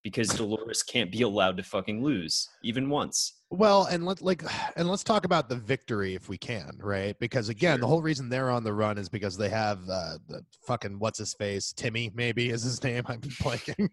because 0.03 0.29
Dolores 0.29 0.83
can't 0.83 1.13
be 1.13 1.23
allowed 1.23 1.57
to 1.59 1.63
fucking 1.63 2.03
lose 2.03 2.49
even 2.63 2.89
once. 2.89 3.35
Well, 3.51 3.87
and 3.87 4.07
let's 4.07 4.23
like 4.23 4.43
and 4.77 4.89
let's 4.89 5.05
talk 5.05 5.25
about 5.25 5.49
the 5.49 5.57
victory 5.57 6.15
if 6.15 6.29
we 6.29 6.39
can, 6.39 6.71
right? 6.79 7.19
Because 7.19 7.49
again, 7.49 7.81
the 7.81 7.87
whole 7.87 8.03
reason 8.03 8.29
they're 8.29 8.51
on 8.51 8.65
the 8.65 8.73
run 8.73 8.99
is 8.99 9.09
because 9.09 9.37
they 9.37 9.49
have 9.49 9.79
uh, 9.91 10.19
the 10.29 10.43
fucking 10.67 10.99
what's 10.99 11.19
his 11.19 11.35
face, 11.35 11.73
Timmy 11.73 12.11
maybe 12.15 12.51
is 12.51 12.63
his 12.63 12.83
name. 12.83 13.05
I'm 13.09 13.21
blanking, 13.21 13.89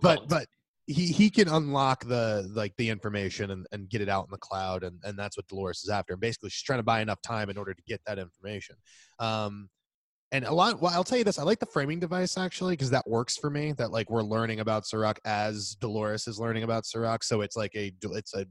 but 0.00 0.28
but 0.28 0.46
he 0.86 1.06
he 1.06 1.30
can 1.30 1.48
unlock 1.48 2.04
the 2.04 2.50
like 2.54 2.74
the 2.76 2.90
information 2.90 3.50
and, 3.50 3.66
and 3.72 3.88
get 3.88 4.00
it 4.00 4.08
out 4.08 4.24
in 4.26 4.30
the 4.30 4.38
cloud, 4.38 4.84
and 4.84 4.98
and 5.04 5.18
that's 5.18 5.36
what 5.36 5.46
Dolores 5.48 5.82
is 5.82 5.88
after. 5.88 6.12
And 6.14 6.20
basically, 6.20 6.50
she's 6.50 6.62
trying 6.62 6.78
to 6.78 6.84
buy 6.84 7.00
enough 7.00 7.22
time 7.22 7.48
in 7.50 7.56
order 7.56 7.72
to 7.72 7.82
get 7.86 8.00
that 8.06 8.18
information. 8.18 8.76
Um, 9.18 9.68
and 10.32 10.44
a 10.44 10.52
lot. 10.52 10.80
Well, 10.80 10.92
I'll 10.92 11.04
tell 11.04 11.18
you 11.18 11.24
this: 11.24 11.38
I 11.38 11.42
like 11.42 11.60
the 11.60 11.66
framing 11.66 12.00
device 12.00 12.36
actually 12.36 12.74
because 12.74 12.90
that 12.90 13.08
works 13.08 13.36
for 13.36 13.50
me. 13.50 13.72
That 13.72 13.92
like 13.92 14.10
we're 14.10 14.22
learning 14.22 14.60
about 14.60 14.86
Serac 14.86 15.20
as 15.24 15.76
Dolores 15.80 16.26
is 16.26 16.38
learning 16.38 16.64
about 16.64 16.84
Serac, 16.84 17.24
so 17.24 17.40
it's 17.40 17.56
like 17.56 17.72
a 17.74 17.92
it's 18.02 18.34
a 18.34 18.46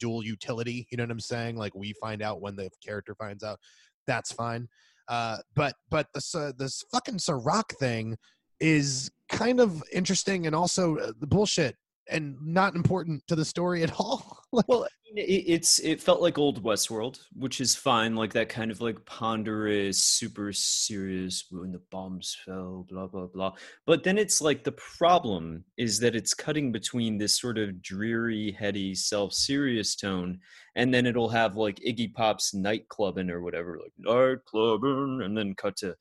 dual 0.00 0.24
utility. 0.24 0.86
You 0.90 0.96
know 0.96 1.04
what 1.04 1.12
I'm 1.12 1.20
saying? 1.20 1.56
Like 1.56 1.74
we 1.74 1.92
find 2.00 2.22
out 2.22 2.40
when 2.40 2.56
the 2.56 2.70
character 2.84 3.14
finds 3.14 3.44
out. 3.44 3.58
That's 4.06 4.32
fine. 4.32 4.68
Uh, 5.06 5.36
but 5.54 5.74
but 5.90 6.06
the 6.14 6.22
uh, 6.38 6.52
this 6.58 6.82
fucking 6.90 7.18
Serac 7.18 7.78
thing 7.78 8.16
is 8.58 9.10
kind 9.32 9.58
of 9.58 9.82
interesting 9.92 10.46
and 10.46 10.54
also 10.54 10.96
uh, 10.98 11.12
the 11.18 11.26
bullshit 11.26 11.76
and 12.08 12.36
not 12.40 12.74
important 12.74 13.26
to 13.26 13.34
the 13.34 13.44
story 13.44 13.82
at 13.82 13.92
all. 13.98 14.38
Like, 14.52 14.68
Well, 14.68 14.86
it, 15.14 15.44
it's 15.46 15.78
it 15.78 16.00
felt 16.00 16.20
like 16.20 16.38
old 16.38 16.62
Westworld, 16.62 17.20
which 17.34 17.60
is 17.60 17.74
fine, 17.74 18.14
like 18.14 18.32
that 18.34 18.48
kind 18.48 18.70
of 18.70 18.80
like 18.80 19.04
ponderous, 19.06 20.02
super 20.04 20.52
serious 20.52 21.46
when 21.50 21.72
the 21.72 21.80
bombs 21.90 22.36
fell, 22.44 22.86
blah 22.88 23.06
blah 23.06 23.26
blah. 23.26 23.52
But 23.86 24.04
then 24.04 24.18
it's 24.18 24.40
like 24.40 24.64
the 24.64 24.72
problem 24.72 25.64
is 25.76 25.98
that 26.00 26.14
it's 26.14 26.34
cutting 26.34 26.70
between 26.70 27.18
this 27.18 27.40
sort 27.40 27.56
of 27.58 27.80
dreary, 27.82 28.52
heady, 28.58 28.94
self-serious 28.94 29.96
tone, 29.96 30.38
and 30.76 30.92
then 30.92 31.06
it'll 31.06 31.30
have 31.30 31.56
like 31.56 31.80
Iggy 31.86 32.12
Pop's 32.12 32.52
nightclubbing 32.54 33.30
or 33.30 33.42
whatever, 33.42 33.78
like 33.78 33.92
nightclubbing, 34.06 35.24
and 35.24 35.36
then 35.36 35.54
cut 35.54 35.76
to 35.76 35.94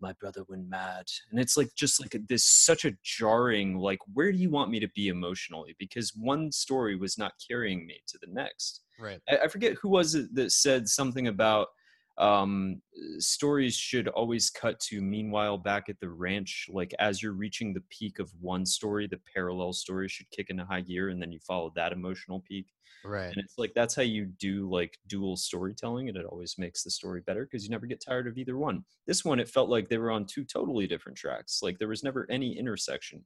my 0.00 0.12
brother 0.14 0.42
went 0.48 0.68
mad 0.68 1.04
and 1.30 1.40
it's 1.40 1.56
like 1.56 1.68
just 1.74 2.00
like 2.00 2.16
this 2.28 2.44
such 2.44 2.84
a 2.84 2.92
jarring 3.02 3.76
like 3.76 3.98
where 4.14 4.32
do 4.32 4.38
you 4.38 4.50
want 4.50 4.70
me 4.70 4.80
to 4.80 4.88
be 4.94 5.08
emotionally 5.08 5.74
because 5.78 6.12
one 6.16 6.50
story 6.52 6.96
was 6.96 7.18
not 7.18 7.32
carrying 7.46 7.86
me 7.86 8.00
to 8.06 8.18
the 8.20 8.32
next 8.32 8.82
right. 8.98 9.20
i, 9.28 9.38
I 9.38 9.48
forget 9.48 9.74
who 9.80 9.88
was 9.88 10.14
it 10.14 10.34
that 10.34 10.52
said 10.52 10.88
something 10.88 11.28
about 11.28 11.68
um 12.18 12.80
stories 13.18 13.74
should 13.76 14.08
always 14.08 14.48
cut 14.48 14.80
to 14.80 15.02
meanwhile 15.02 15.58
back 15.58 15.88
at 15.90 16.00
the 16.00 16.08
ranch 16.08 16.66
like 16.72 16.94
as 16.98 17.22
you're 17.22 17.32
reaching 17.32 17.74
the 17.74 17.82
peak 17.90 18.18
of 18.18 18.32
one 18.40 18.64
story 18.64 19.06
the 19.06 19.20
parallel 19.34 19.72
story 19.72 20.08
should 20.08 20.30
kick 20.30 20.48
into 20.48 20.64
high 20.64 20.80
gear 20.80 21.10
and 21.10 21.20
then 21.20 21.30
you 21.30 21.38
follow 21.40 21.70
that 21.74 21.92
emotional 21.92 22.40
peak 22.40 22.68
Right. 23.04 23.36
and 23.36 23.44
it's 23.44 23.54
like 23.58 23.72
that's 23.74 23.94
how 23.94 24.02
you 24.02 24.24
do 24.26 24.68
like 24.68 24.98
dual 25.06 25.36
storytelling 25.36 26.08
and 26.08 26.16
it 26.16 26.24
always 26.26 26.56
makes 26.58 26.82
the 26.82 26.90
story 26.90 27.20
better 27.20 27.44
because 27.44 27.62
you 27.64 27.70
never 27.70 27.86
get 27.86 28.02
tired 28.04 28.26
of 28.26 28.38
either 28.38 28.56
one 28.58 28.84
this 29.06 29.24
one 29.24 29.38
it 29.38 29.48
felt 29.48 29.68
like 29.68 29.88
they 29.88 29.98
were 29.98 30.10
on 30.10 30.24
two 30.26 30.44
totally 30.44 30.86
different 30.86 31.16
tracks 31.18 31.60
like 31.62 31.78
there 31.78 31.88
was 31.88 32.02
never 32.02 32.26
any 32.30 32.58
intersection 32.58 33.24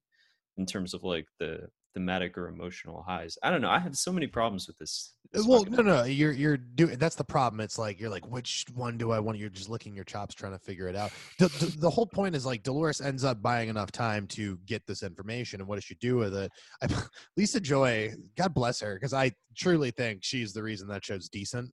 in 0.56 0.66
terms 0.66 0.94
of 0.94 1.02
like 1.04 1.26
the 1.38 1.68
thematic 1.94 2.38
or 2.38 2.48
emotional 2.48 3.02
highs. 3.02 3.36
I 3.42 3.50
don't 3.50 3.60
know 3.60 3.70
i 3.70 3.78
have 3.78 3.96
so 3.96 4.12
many 4.12 4.26
problems 4.26 4.66
with 4.66 4.78
this, 4.78 5.14
this 5.32 5.46
well 5.46 5.64
fucking 5.64 5.74
no 5.74 5.82
no 5.82 6.04
you're 6.04 6.32
you're 6.32 6.56
doing 6.56 6.98
that's 6.98 7.16
the 7.16 7.24
problem 7.24 7.60
it's 7.60 7.78
like 7.78 8.00
you're 8.00 8.10
like 8.10 8.26
which 8.30 8.64
one 8.74 8.96
do 8.96 9.10
i 9.10 9.18
want 9.18 9.38
you're 9.38 9.48
just 9.48 9.68
licking 9.68 9.94
your 9.94 10.04
chops 10.04 10.34
trying 10.34 10.52
to 10.52 10.58
figure 10.58 10.88
it 10.88 10.96
out. 10.96 11.10
The, 11.38 11.48
the, 11.48 11.76
the 11.78 11.90
whole 11.90 12.06
point 12.06 12.36
is 12.36 12.46
like 12.46 12.62
dolores 12.62 13.00
ends 13.00 13.24
up 13.24 13.42
buying 13.42 13.68
enough 13.68 13.92
time 13.92 14.26
to 14.28 14.58
get 14.66 14.86
this 14.86 15.02
information 15.02 15.60
and 15.60 15.68
what 15.68 15.76
does 15.76 15.84
she 15.84 15.96
do 15.96 16.16
with 16.16 16.34
it? 16.34 16.50
I, 16.82 16.88
lisa 17.36 17.60
joy 17.60 18.12
god 18.36 18.54
bless 18.54 18.80
her 18.80 18.94
because 18.94 19.14
i 19.14 19.32
truly 19.56 19.90
think 19.90 20.20
she's 20.22 20.52
the 20.52 20.62
reason 20.62 20.88
that 20.88 21.04
show's 21.04 21.28
decent 21.28 21.70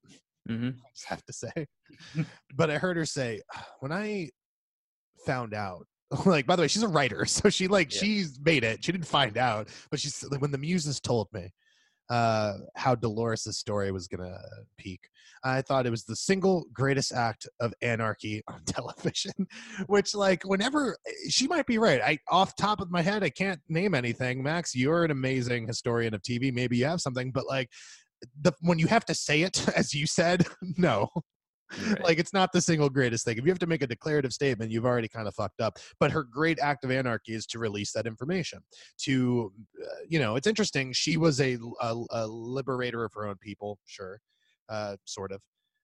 hmm 0.47 0.69
I 0.85 0.89
just 0.93 1.07
have 1.07 1.23
to 1.25 1.33
say. 1.33 1.67
but 2.55 2.69
I 2.69 2.77
heard 2.77 2.97
her 2.97 3.05
say, 3.05 3.41
when 3.79 3.91
I 3.91 4.29
found 5.25 5.53
out, 5.53 5.85
like, 6.25 6.45
by 6.45 6.55
the 6.55 6.61
way, 6.63 6.67
she's 6.67 6.83
a 6.83 6.87
writer. 6.87 7.25
So 7.37 7.49
she, 7.49 7.67
like, 7.67 7.93
Yeah. 7.93 7.99
she's 7.99 8.39
made 8.43 8.63
it. 8.63 8.83
She 8.83 8.91
didn't 8.91 9.07
find 9.07 9.37
out, 9.37 9.69
but 9.91 9.99
she's, 9.99 10.23
like, 10.29 10.41
when 10.41 10.51
the 10.51 10.57
muses 10.57 10.99
told 10.99 11.27
me 11.33 11.51
uh, 12.09 12.53
how 12.75 12.95
Dolores' 12.95 13.57
story 13.57 13.91
was 13.91 14.07
going 14.07 14.27
to 14.27 14.39
peak, 14.77 15.01
I 15.43 15.61
thought 15.61 15.85
it 15.85 15.91
was 15.91 16.05
the 16.05 16.15
single 16.15 16.65
greatest 16.73 17.11
act 17.11 17.47
of 17.59 17.73
anarchy 17.81 18.41
on 18.47 18.63
television, 18.65 19.33
which, 19.87 20.15
like, 20.15 20.43
whenever 20.43 20.97
she 21.29 21.47
might 21.47 21.67
be 21.67 21.77
right. 21.77 22.01
I, 22.01 22.19
off 22.29 22.55
top 22.55 22.79
of 22.81 22.89
my 22.89 23.01
head, 23.01 23.23
I 23.23 23.29
can't 23.29 23.59
name 23.69 23.93
anything. 23.93 24.41
Max, 24.41 24.73
you're 24.75 25.03
an 25.03 25.11
amazing 25.11 25.67
historian 25.67 26.13
of 26.13 26.21
TV. 26.21 26.53
Maybe 26.53 26.77
you 26.77 26.85
have 26.85 27.01
something, 27.01 27.31
but, 27.31 27.45
like, 27.47 27.69
the 28.41 28.51
when 28.61 28.79
you 28.79 28.87
have 28.87 29.05
to 29.05 29.13
say 29.13 29.43
it 29.43 29.67
as 29.75 29.93
you 29.93 30.07
said 30.07 30.47
no 30.75 31.07
Right. 31.87 32.03
like 32.03 32.19
it's 32.19 32.33
not 32.33 32.51
the 32.51 32.61
single 32.61 32.89
greatest 32.89 33.25
thing. 33.25 33.37
If 33.37 33.45
you 33.45 33.51
have 33.51 33.59
to 33.59 33.67
make 33.67 33.81
a 33.81 33.87
declarative 33.87 34.33
statement 34.33 34.71
you've 34.71 34.85
already 34.85 35.07
kind 35.07 35.27
of 35.27 35.35
fucked 35.35 35.61
up. 35.61 35.77
But 35.99 36.11
her 36.11 36.23
great 36.23 36.59
act 36.59 36.83
of 36.83 36.91
anarchy 36.91 37.33
is 37.33 37.45
to 37.47 37.59
release 37.59 37.91
that 37.93 38.07
information 38.07 38.59
to 39.03 39.51
uh, 39.83 39.87
you 40.07 40.19
know 40.19 40.35
it's 40.35 40.47
interesting. 40.47 40.93
She 40.93 41.17
was 41.17 41.39
a, 41.41 41.57
a, 41.81 42.03
a 42.11 42.27
liberator 42.27 43.03
of 43.03 43.13
her 43.13 43.27
own 43.27 43.35
people 43.41 43.79
sure 43.85 44.19
uh, 44.69 44.97
sort 45.05 45.31
of 45.31 45.41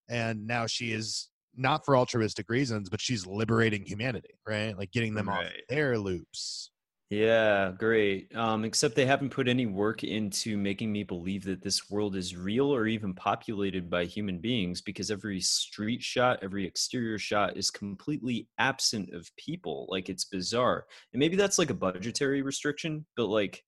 and 0.10 0.46
now 0.46 0.68
she 0.68 0.92
is 0.92 1.30
not 1.56 1.86
for 1.86 1.96
altruistic 1.96 2.50
reasons 2.50 2.90
but 2.90 3.00
she's 3.00 3.28
liberating 3.28 3.86
humanity 3.86 4.34
right? 4.48 4.78
Like 4.78 4.92
getting 4.92 5.14
them 5.14 5.30
off 5.30 5.46
their 5.70 5.98
loops 5.98 6.72
Yeah, 7.14 7.72
great. 7.78 8.36
Um, 8.36 8.66
except 8.66 8.96
they 8.96 9.06
haven't 9.06 9.30
put 9.30 9.48
any 9.48 9.66
work 9.66 10.04
into 10.04 10.58
making 10.58 10.92
me 10.92 11.04
believe 11.04 11.44
that 11.46 11.62
this 11.62 11.90
world 11.90 12.16
is 12.16 12.36
real 12.36 12.74
or 12.74 12.88
even 12.88 13.14
populated 13.14 13.90
by 13.90 14.06
human 14.06 14.40
beings 14.40 14.82
because 14.82 15.12
every 15.12 15.40
street 15.40 16.02
shot, 16.02 16.40
every 16.42 16.66
exterior 16.66 17.20
shot 17.20 17.56
is 17.56 17.70
completely 17.70 18.48
absent 18.58 19.14
of 19.14 19.30
people. 19.38 19.86
Like 19.90 20.10
it's 20.10 20.26
bizarre. 20.26 20.86
And 21.14 21.20
maybe 21.20 21.36
that's 21.36 21.60
like 21.60 21.70
a 21.70 21.76
budgetary 21.76 22.42
restriction, 22.42 23.06
but 23.16 23.28
like 23.28 23.64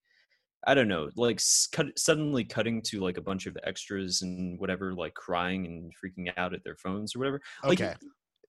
I 0.68 0.74
don't 0.74 0.88
know, 0.88 1.10
like 1.16 1.40
cut, 1.72 1.88
suddenly 2.00 2.44
cutting 2.44 2.82
to 2.84 3.00
like 3.00 3.18
a 3.18 3.22
bunch 3.22 3.46
of 3.46 3.56
extras 3.64 4.24
and 4.24 4.60
whatever, 4.60 4.96
like 4.96 5.14
crying 5.14 5.68
and 5.68 5.94
freaking 5.94 6.34
out 6.38 6.56
at 6.56 6.64
their 6.64 6.78
phones 6.78 7.16
or 7.16 7.20
whatever. 7.20 7.42
Like, 7.64 7.82
okay 7.82 7.96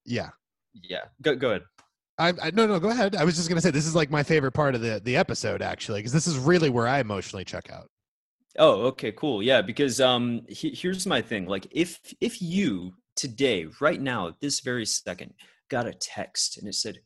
yeah 0.06 0.30
Yeah. 0.82 1.04
Go 1.22 1.34
go 1.34 1.50
ahead. 1.50 1.62
I, 2.18 2.32
I 2.42 2.50
no 2.52 2.66
no 2.66 2.80
go 2.80 2.90
ahead. 2.90 3.14
I 3.14 3.24
was 3.24 3.36
just 3.36 3.48
gonna 3.48 3.60
say 3.60 3.70
this 3.70 3.86
is 3.86 3.94
like 3.94 4.10
my 4.10 4.22
favorite 4.22 4.52
part 4.52 4.74
of 4.74 4.80
the 4.80 5.00
the 5.02 5.16
episode 5.16 5.62
actually 5.62 6.00
because 6.00 6.12
this 6.12 6.26
is 6.26 6.38
really 6.38 6.70
where 6.70 6.88
I 6.88 7.00
emotionally 7.00 7.44
check 7.44 7.70
out. 7.70 7.88
Oh, 8.58 8.86
okay, 8.86 9.12
cool. 9.12 9.42
Yeah, 9.42 9.62
because 9.62 10.00
um 10.00 10.42
he, 10.48 10.70
here's 10.70 11.06
my 11.06 11.20
thing. 11.20 11.46
Like 11.46 11.66
if 11.70 12.00
if 12.20 12.40
you 12.40 12.94
today 13.16 13.66
right 13.80 14.00
now 14.00 14.28
at 14.28 14.40
this 14.40 14.60
very 14.60 14.86
second 14.86 15.34
got 15.68 15.86
a 15.86 15.92
text 15.92 16.58
and 16.58 16.68
it 16.68 16.74
said 16.74 16.98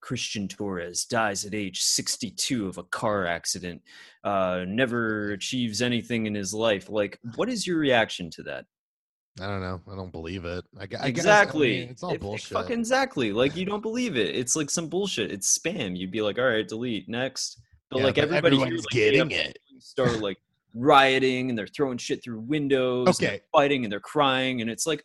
Christian 0.00 0.48
Torres 0.48 1.04
dies 1.04 1.44
at 1.44 1.54
age 1.54 1.82
62 1.82 2.68
of 2.68 2.78
a 2.78 2.84
car 2.84 3.26
accident, 3.26 3.80
uh 4.22 4.64
never 4.68 5.32
achieves 5.32 5.80
anything 5.80 6.26
in 6.26 6.34
his 6.34 6.52
life. 6.52 6.90
Like 6.90 7.18
what 7.36 7.48
is 7.48 7.66
your 7.66 7.78
reaction 7.78 8.30
to 8.32 8.42
that? 8.44 8.66
I 9.40 9.46
don't 9.46 9.60
know. 9.60 9.80
I 9.90 9.94
don't 9.96 10.10
believe 10.12 10.44
it. 10.44 10.64
I, 10.78 10.82
I 10.82 10.86
guess, 10.86 11.00
I 11.02 11.06
exactly. 11.08 11.80
mean, 11.80 11.88
it's 11.90 12.02
all 12.02 12.12
If- 12.14 12.20
bullshit. 12.20 12.52
Fucking 12.52 12.78
exactly. 12.78 13.32
Like 13.32 13.56
you 13.56 13.64
don't 13.64 13.82
believe 13.82 14.16
it. 14.16 14.34
It's 14.34 14.56
like 14.56 14.70
some 14.70 14.88
bullshit. 14.88 15.30
It's 15.30 15.56
spam. 15.58 15.96
You'd 15.96 16.10
be 16.10 16.22
like, 16.22 16.38
all 16.38 16.44
right, 16.46 16.66
delete 16.66 17.08
next. 17.08 17.60
But 17.90 17.98
Yeah, 17.98 18.04
like 18.04 18.14
but 18.16 18.24
everybody 18.24 18.56
here, 18.56 18.66
like, 18.76 18.84
getting 18.90 19.30
it. 19.30 19.58
Start 19.78 20.20
like 20.20 20.38
rioting 20.74 21.48
and 21.50 21.58
they're 21.58 21.66
throwing 21.66 21.98
shit 21.98 22.22
through 22.22 22.40
windows. 22.40 23.06
and 23.06 23.16
Okay. 23.28 23.40
fighting 23.52 23.84
and 23.84 23.92
they're 23.92 24.00
crying 24.00 24.60
and 24.60 24.70
it's 24.70 24.86
like, 24.86 25.04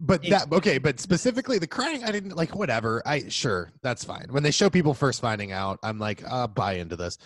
but 0.00 0.24
it- 0.24 0.30
that 0.30 0.50
okay. 0.52 0.78
But 0.78 0.98
specifically 1.00 1.58
the 1.58 1.66
crying, 1.66 2.02
I 2.04 2.10
didn't 2.10 2.34
like. 2.36 2.54
Whatever. 2.56 3.02
I 3.06 3.28
sure 3.28 3.72
that's 3.82 4.02
fine. 4.04 4.26
When 4.30 4.42
they 4.42 4.50
show 4.50 4.68
people 4.70 4.94
first 4.94 5.20
finding 5.20 5.52
out, 5.52 5.78
I'm 5.82 5.98
like, 5.98 6.22
uh, 6.28 6.46
buy 6.48 6.74
into 6.74 6.96
this. 6.96 7.18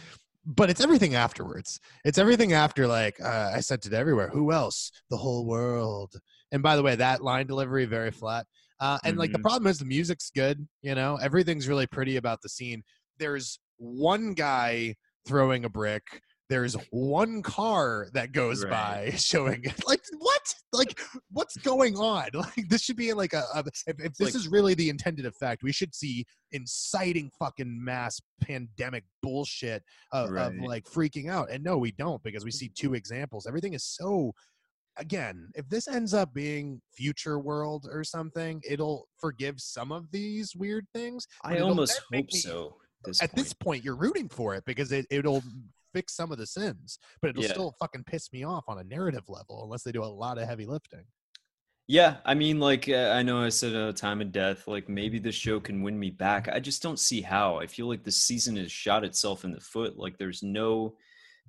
But 0.44 0.70
it's 0.70 0.80
everything 0.80 1.14
afterwards. 1.16 1.80
It's 2.04 2.18
everything 2.18 2.52
after. 2.52 2.86
Like 2.86 3.20
uh, 3.20 3.52
I 3.54 3.60
sent 3.60 3.86
it 3.86 3.92
everywhere. 3.92 4.28
Who 4.28 4.52
else? 4.52 4.92
The 5.10 5.16
whole 5.16 5.46
world. 5.46 6.14
And 6.52 6.62
by 6.62 6.76
the 6.76 6.82
way, 6.82 6.94
that 6.96 7.22
line 7.22 7.46
delivery 7.46 7.84
very 7.86 8.10
flat. 8.10 8.46
Uh, 8.80 8.98
and 9.04 9.16
like 9.16 9.32
the 9.32 9.38
Mhm. 9.38 9.42
problem 9.42 9.66
is 9.68 9.78
the 9.78 9.84
music's 9.84 10.30
good. 10.30 10.66
You 10.82 10.94
know, 10.94 11.16
everything's 11.16 11.66
really 11.68 11.86
pretty 11.86 12.16
about 12.16 12.42
the 12.42 12.48
scene. 12.48 12.82
There's 13.18 13.58
one 13.78 14.34
guy 14.34 14.94
throwing 15.26 15.64
a 15.64 15.68
brick. 15.68 16.02
There's 16.48 16.74
one 16.90 17.42
car 17.42 18.08
that 18.12 18.30
goes 18.30 18.62
Right. 18.64 18.70
by 18.70 19.10
showing 19.16 19.64
like 19.86 20.02
what 20.18 20.54
like 20.72 21.00
what's 21.32 21.56
going 21.56 21.96
on 21.96 22.28
like 22.34 22.68
this 22.68 22.82
should 22.82 22.96
be 22.96 23.12
like 23.14 23.32
a, 23.32 23.42
a 23.54 23.64
if, 23.88 23.98
if 23.98 24.14
this 24.14 24.20
like- 24.28 24.34
is 24.36 24.46
really 24.46 24.74
the 24.74 24.88
intended 24.88 25.26
effect 25.26 25.62
we 25.64 25.72
should 25.72 25.92
see 25.94 26.24
inciting 26.52 27.30
fucking 27.38 27.82
mass 27.82 28.20
pandemic 28.42 29.04
bullshit 29.22 29.82
of, 30.12 30.32
of 30.36 30.54
like 30.58 30.84
freaking 30.84 31.28
out 31.30 31.50
and 31.50 31.64
no 31.64 31.76
we 31.78 31.90
don't 31.92 32.22
because 32.22 32.44
we 32.44 32.50
see 32.52 32.68
two 32.76 32.94
examples 32.94 33.46
everything 33.46 33.72
is 33.74 33.82
so 33.84 34.32
again 34.98 35.48
if 35.54 35.68
this 35.68 35.88
ends 35.88 36.14
up 36.14 36.32
being 36.34 36.80
future 36.92 37.38
world 37.38 37.86
or 37.90 38.02
something 38.04 38.60
it'll 38.68 39.08
forgive 39.18 39.60
some 39.60 39.92
of 39.92 40.10
these 40.10 40.54
weird 40.56 40.86
things 40.94 41.26
I 41.42 41.58
almost 41.58 42.00
hope 42.12 42.26
me- 42.26 42.26
so. 42.30 42.76
This 43.04 43.22
at 43.22 43.30
point. 43.30 43.36
this 43.44 43.52
point 43.52 43.84
you're 43.84 43.96
rooting 43.96 44.28
for 44.28 44.54
it 44.54 44.64
because 44.66 44.90
it, 44.90 45.06
it'll 45.10 45.42
fix 45.94 46.14
some 46.16 46.32
of 46.32 46.38
the 46.38 46.46
sins 46.46 46.98
but 47.20 47.30
it'll 47.30 47.42
Yeah. 47.44 47.50
still 47.50 47.74
fucking 47.78 48.04
piss 48.04 48.32
me 48.32 48.42
off 48.44 48.64
on 48.68 48.78
a 48.78 48.84
narrative 48.84 49.24
level 49.28 49.62
unless 49.64 49.82
they 49.82 49.92
do 49.92 50.02
a 50.02 50.06
lot 50.06 50.38
of 50.38 50.48
heavy 50.48 50.66
lifting 50.66 51.04
Yeah, 51.88 52.16
I 52.24 52.34
mean, 52.34 52.58
like 52.58 52.88
uh, 52.88 53.12
I 53.14 53.22
know 53.22 53.40
I 53.40 53.48
said 53.50 53.76
uh, 53.76 53.92
time 53.92 54.20
of 54.20 54.32
death. 54.32 54.66
Like 54.66 54.88
maybe 54.88 55.20
the 55.20 55.30
show 55.30 55.60
can 55.60 55.82
win 55.84 55.96
me 55.96 56.10
back. 56.10 56.48
I 56.48 56.58
just 56.58 56.82
don't 56.82 56.98
see 56.98 57.20
how. 57.22 57.60
I 57.60 57.68
feel 57.68 57.86
like 57.86 58.02
the 58.02 58.10
season 58.10 58.56
has 58.56 58.72
shot 58.72 59.04
itself 59.04 59.44
in 59.44 59.52
the 59.52 59.60
foot. 59.60 59.96
Like 59.96 60.18
there's 60.18 60.42
no 60.42 60.96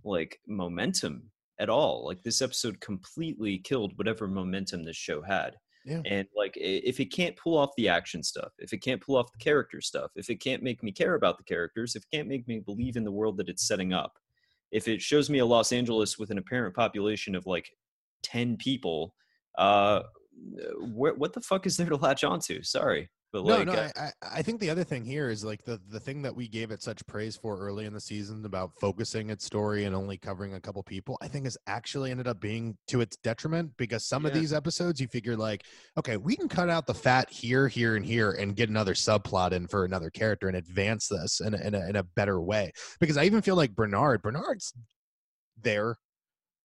like 0.04 0.39
momentum 0.48 1.32
at 1.60 1.70
all. 1.70 2.06
Like 2.06 2.24
this 2.24 2.42
episode 2.42 2.80
completely 2.80 3.58
killed 3.60 3.98
whatever 3.98 4.28
momentum 4.28 4.84
this 4.84 4.98
show 4.98 5.22
had. 5.22 5.56
Yeah. 5.86 6.02
And 6.06 6.28
like 6.36 6.54
if 6.58 7.00
it 7.00 7.14
can't 7.14 7.38
pull 7.38 7.58
off 7.58 7.70
the 7.78 7.88
action 7.88 8.22
stuff, 8.22 8.52
if 8.60 8.74
it 8.74 8.80
can't 8.80 9.02
pull 9.02 9.16
off 9.16 9.32
the 9.32 9.44
character 9.44 9.80
stuff, 9.80 10.12
if 10.16 10.30
it 10.30 10.42
can't 10.42 10.62
make 10.62 10.84
me 10.84 10.92
care 10.92 11.16
about 11.16 11.38
the 11.38 11.46
characters, 11.46 11.96
if 11.96 12.04
it 12.04 12.16
can't 12.16 12.28
make 12.28 12.48
me 12.48 12.60
believe 12.60 12.98
in 12.98 13.06
the 13.06 13.12
world 13.12 13.38
that 13.38 13.48
it's 13.50 13.68
setting 13.68 13.94
up, 13.94 14.14
if 14.72 14.88
it 14.88 15.02
shows 15.02 15.30
me 15.30 15.40
a 15.40 15.46
Los 15.46 15.72
Angeles 15.72 16.18
with 16.18 16.30
an 16.30 16.38
apparent 16.38 16.76
population 16.76 17.36
of 17.36 17.46
like 17.46 17.70
10 18.24 18.58
people, 18.58 19.14
uh 19.58 20.02
wh- 20.80 21.18
what 21.18 21.34
the 21.34 21.42
fuck 21.42 21.66
is 21.66 21.78
there 21.78 21.90
to 21.90 21.96
latch 21.96 22.24
onto? 22.24 22.62
Sorry. 22.64 23.10
But 23.34 23.46
no, 23.46 23.58
like 23.58 23.68
no. 23.68 23.74
uh, 23.74 23.90
I, 23.98 24.12
I 24.22 24.42
think 24.42 24.62
the 24.62 24.70
other 24.70 24.86
thing 24.86 25.04
here 25.04 25.30
is 25.30 25.44
like 25.44 25.64
the 25.64 25.82
the 25.90 26.00
thing 26.00 26.22
that 26.22 26.36
we 26.36 26.48
gave 26.48 26.72
it 26.72 26.82
such 26.82 27.06
praise 27.08 27.36
for 27.36 27.60
early 27.60 27.86
in 27.86 27.94
the 27.94 28.00
season 28.00 28.46
about 28.46 28.72
focusing 28.80 29.30
its 29.30 29.46
story 29.46 29.84
and 29.84 29.94
only 29.94 30.18
covering 30.18 30.54
a 30.54 30.62
couple 30.62 30.82
people. 30.84 31.18
I 31.22 31.28
think 31.28 31.46
has 31.46 31.58
actually 31.68 32.12
ended 32.12 32.28
up 32.28 32.40
being 32.40 32.78
to 32.88 33.02
its 33.02 33.18
detriment 33.18 33.72
because 33.78 34.06
some 34.06 34.26
of 34.26 34.34
these 34.34 34.54
episodes 34.54 35.02
you 35.02 35.08
figure 35.08 35.36
like, 35.36 35.64
okay, 35.98 36.16
we 36.16 36.38
can 36.38 36.48
cut 36.48 36.70
out 36.70 36.88
the 36.88 36.94
fat 36.94 37.30
here, 37.30 37.68
here, 37.68 37.98
and 37.98 38.06
here, 38.06 38.32
and 38.32 38.56
get 38.56 38.70
another 38.70 38.94
subplot 38.94 39.52
in 39.52 39.68
for 39.68 39.84
another 39.84 40.10
character 40.10 40.48
and 40.48 40.56
advance 40.56 41.08
this 41.08 41.42
in 41.42 41.54
a, 41.54 41.58
in 41.58 41.76
a, 41.76 41.90
in 41.90 41.96
a 41.98 42.04
better 42.04 42.40
way. 42.40 42.72
Because 43.00 43.18
I 43.18 43.26
even 43.26 43.42
feel 43.42 43.56
like 43.56 43.76
Bernard, 43.76 44.22
Bernard's 44.22 44.74
there 45.62 45.98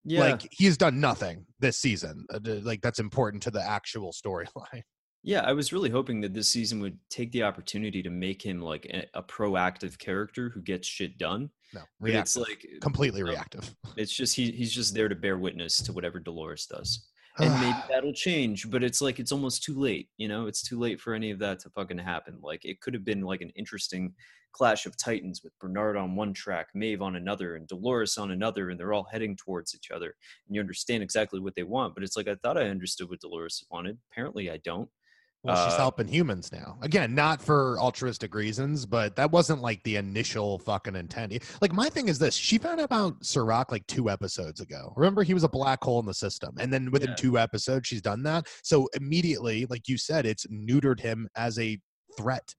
yeah. 0.05 0.21
like 0.21 0.47
he's 0.51 0.77
done 0.77 1.01
nothing 1.01 1.47
this 1.61 1.79
season 1.79 2.27
uh, 2.33 2.39
like 2.63 2.81
that's 2.83 2.99
important 2.99 3.43
to 3.43 3.51
the 3.51 3.63
actual 3.63 4.13
storyline 4.13 4.83
Yeah, 5.25 5.43
I 5.43 5.53
was 5.53 5.73
really 5.73 5.91
hoping 5.91 6.21
that 6.23 6.35
this 6.35 6.51
season 6.51 6.81
would 6.81 6.99
take 7.09 7.31
the 7.31 7.45
opportunity 7.45 8.03
to 8.03 8.11
make 8.11 8.43
him 8.43 8.61
like 8.61 8.87
a, 8.87 9.19
a 9.19 9.23
proactive 9.23 9.99
character 9.99 10.51
who 10.51 10.61
gets 10.61 10.89
shit 10.89 11.17
done. 11.17 11.51
no 11.73 11.83
But 12.01 12.11
it's 12.11 12.37
like 12.37 12.67
completely 12.81 13.23
no. 13.23 13.31
reactive 13.31 13.75
it's 13.97 14.13
just 14.13 14.35
he 14.35 14.51
he's 14.51 14.73
just 14.73 14.95
there 14.95 15.09
to 15.09 15.15
bear 15.15 15.39
witness 15.39 15.77
to 15.83 15.93
whatever 15.93 16.19
Dolores 16.19 16.67
does. 16.67 17.07
And 17.39 17.53
maybe 17.61 17.79
that'll 17.89 18.13
change, 18.13 18.69
but 18.71 18.83
it's 18.83 19.01
like 19.01 19.21
it's 19.21 19.33
almost 19.33 19.63
too 19.63 19.79
late, 19.79 20.09
you 20.17 20.29
know? 20.29 20.47
It's 20.47 20.63
too 20.63 20.79
late 20.79 21.01
for 21.01 21.15
any 21.15 21.31
of 21.31 21.39
that 21.39 21.61
to 21.61 21.71
fucking 21.71 21.99
happen. 21.99 22.39
Like 22.43 22.65
it 22.65 22.81
could 22.81 22.95
have 22.95 23.05
been 23.05 23.23
like 23.23 23.41
an 23.41 23.51
interesting 23.51 24.15
clash 24.53 24.87
of 24.87 24.97
titans 24.97 25.43
with 25.43 25.59
Bernard 25.59 25.97
on 25.97 26.15
one 26.15 26.35
track, 26.35 26.69
Maeve 26.75 27.01
on 27.01 27.17
another, 27.17 27.57
and 27.57 27.67
Dolores 27.67 28.19
on 28.19 28.31
another, 28.31 28.71
and 28.71 28.79
they're 28.79 28.93
all 28.93 29.09
heading 29.11 29.35
towards 29.37 29.75
each 29.75 29.91
other. 29.91 30.15
And 30.47 30.55
you 30.55 30.61
understand 30.61 31.03
exactly 31.03 31.41
what 31.41 31.55
they 31.55 31.63
want, 31.63 31.95
but 31.95 32.05
it's 32.05 32.17
like 32.17 32.29
I 32.29 32.35
thought 32.35 32.59
I 32.59 32.69
understood 32.69 33.09
what 33.09 33.21
Dolores 33.21 33.65
wanted. 33.71 33.99
Apparently 34.11 34.51
I 34.51 34.59
don't. 34.59 34.91
Well 35.45 35.65
she's 35.65 35.75
uh, 35.75 35.79
helping 35.79 36.07
humans 36.07 36.53
now 36.53 36.79
again 36.83 37.15
not 37.15 37.43
for 37.43 37.79
altruistic 37.81 38.35
reasons 38.35 38.87
but 38.87 39.17
that 39.17 39.31
wasn't 39.33 39.61
like 39.61 39.83
the 39.83 39.97
initial 39.97 40.59
fucking 40.61 40.95
intent 40.95 41.33
like 41.61 41.73
my 41.73 41.89
thing 41.89 42.09
is 42.09 42.19
this 42.19 42.35
she 42.35 42.59
found 42.59 42.79
out 42.81 42.85
about 42.85 43.25
Serac 43.25 43.73
like 43.73 43.87
two 43.89 44.09
episodes 44.09 44.61
ago 44.61 44.93
remember 44.97 45.23
he 45.25 45.35
was 45.35 45.43
a 45.45 45.49
black 45.49 45.83
hole 45.83 45.99
in 45.99 46.07
the 46.07 46.15
system 46.15 46.55
and 46.61 46.73
then 46.73 46.91
within 46.93 47.11
Yeah. 47.11 47.17
two 47.17 47.39
episodes 47.39 47.89
she's 47.89 48.03
done 48.03 48.23
that 48.23 48.47
so 48.63 48.89
immediately 48.95 49.67
like 49.69 49.89
you 49.89 49.99
said 49.99 50.27
it's 50.27 50.47
neutered 50.47 51.01
him 51.01 51.29
as 51.37 51.59
a 51.59 51.79
threat 52.17 52.55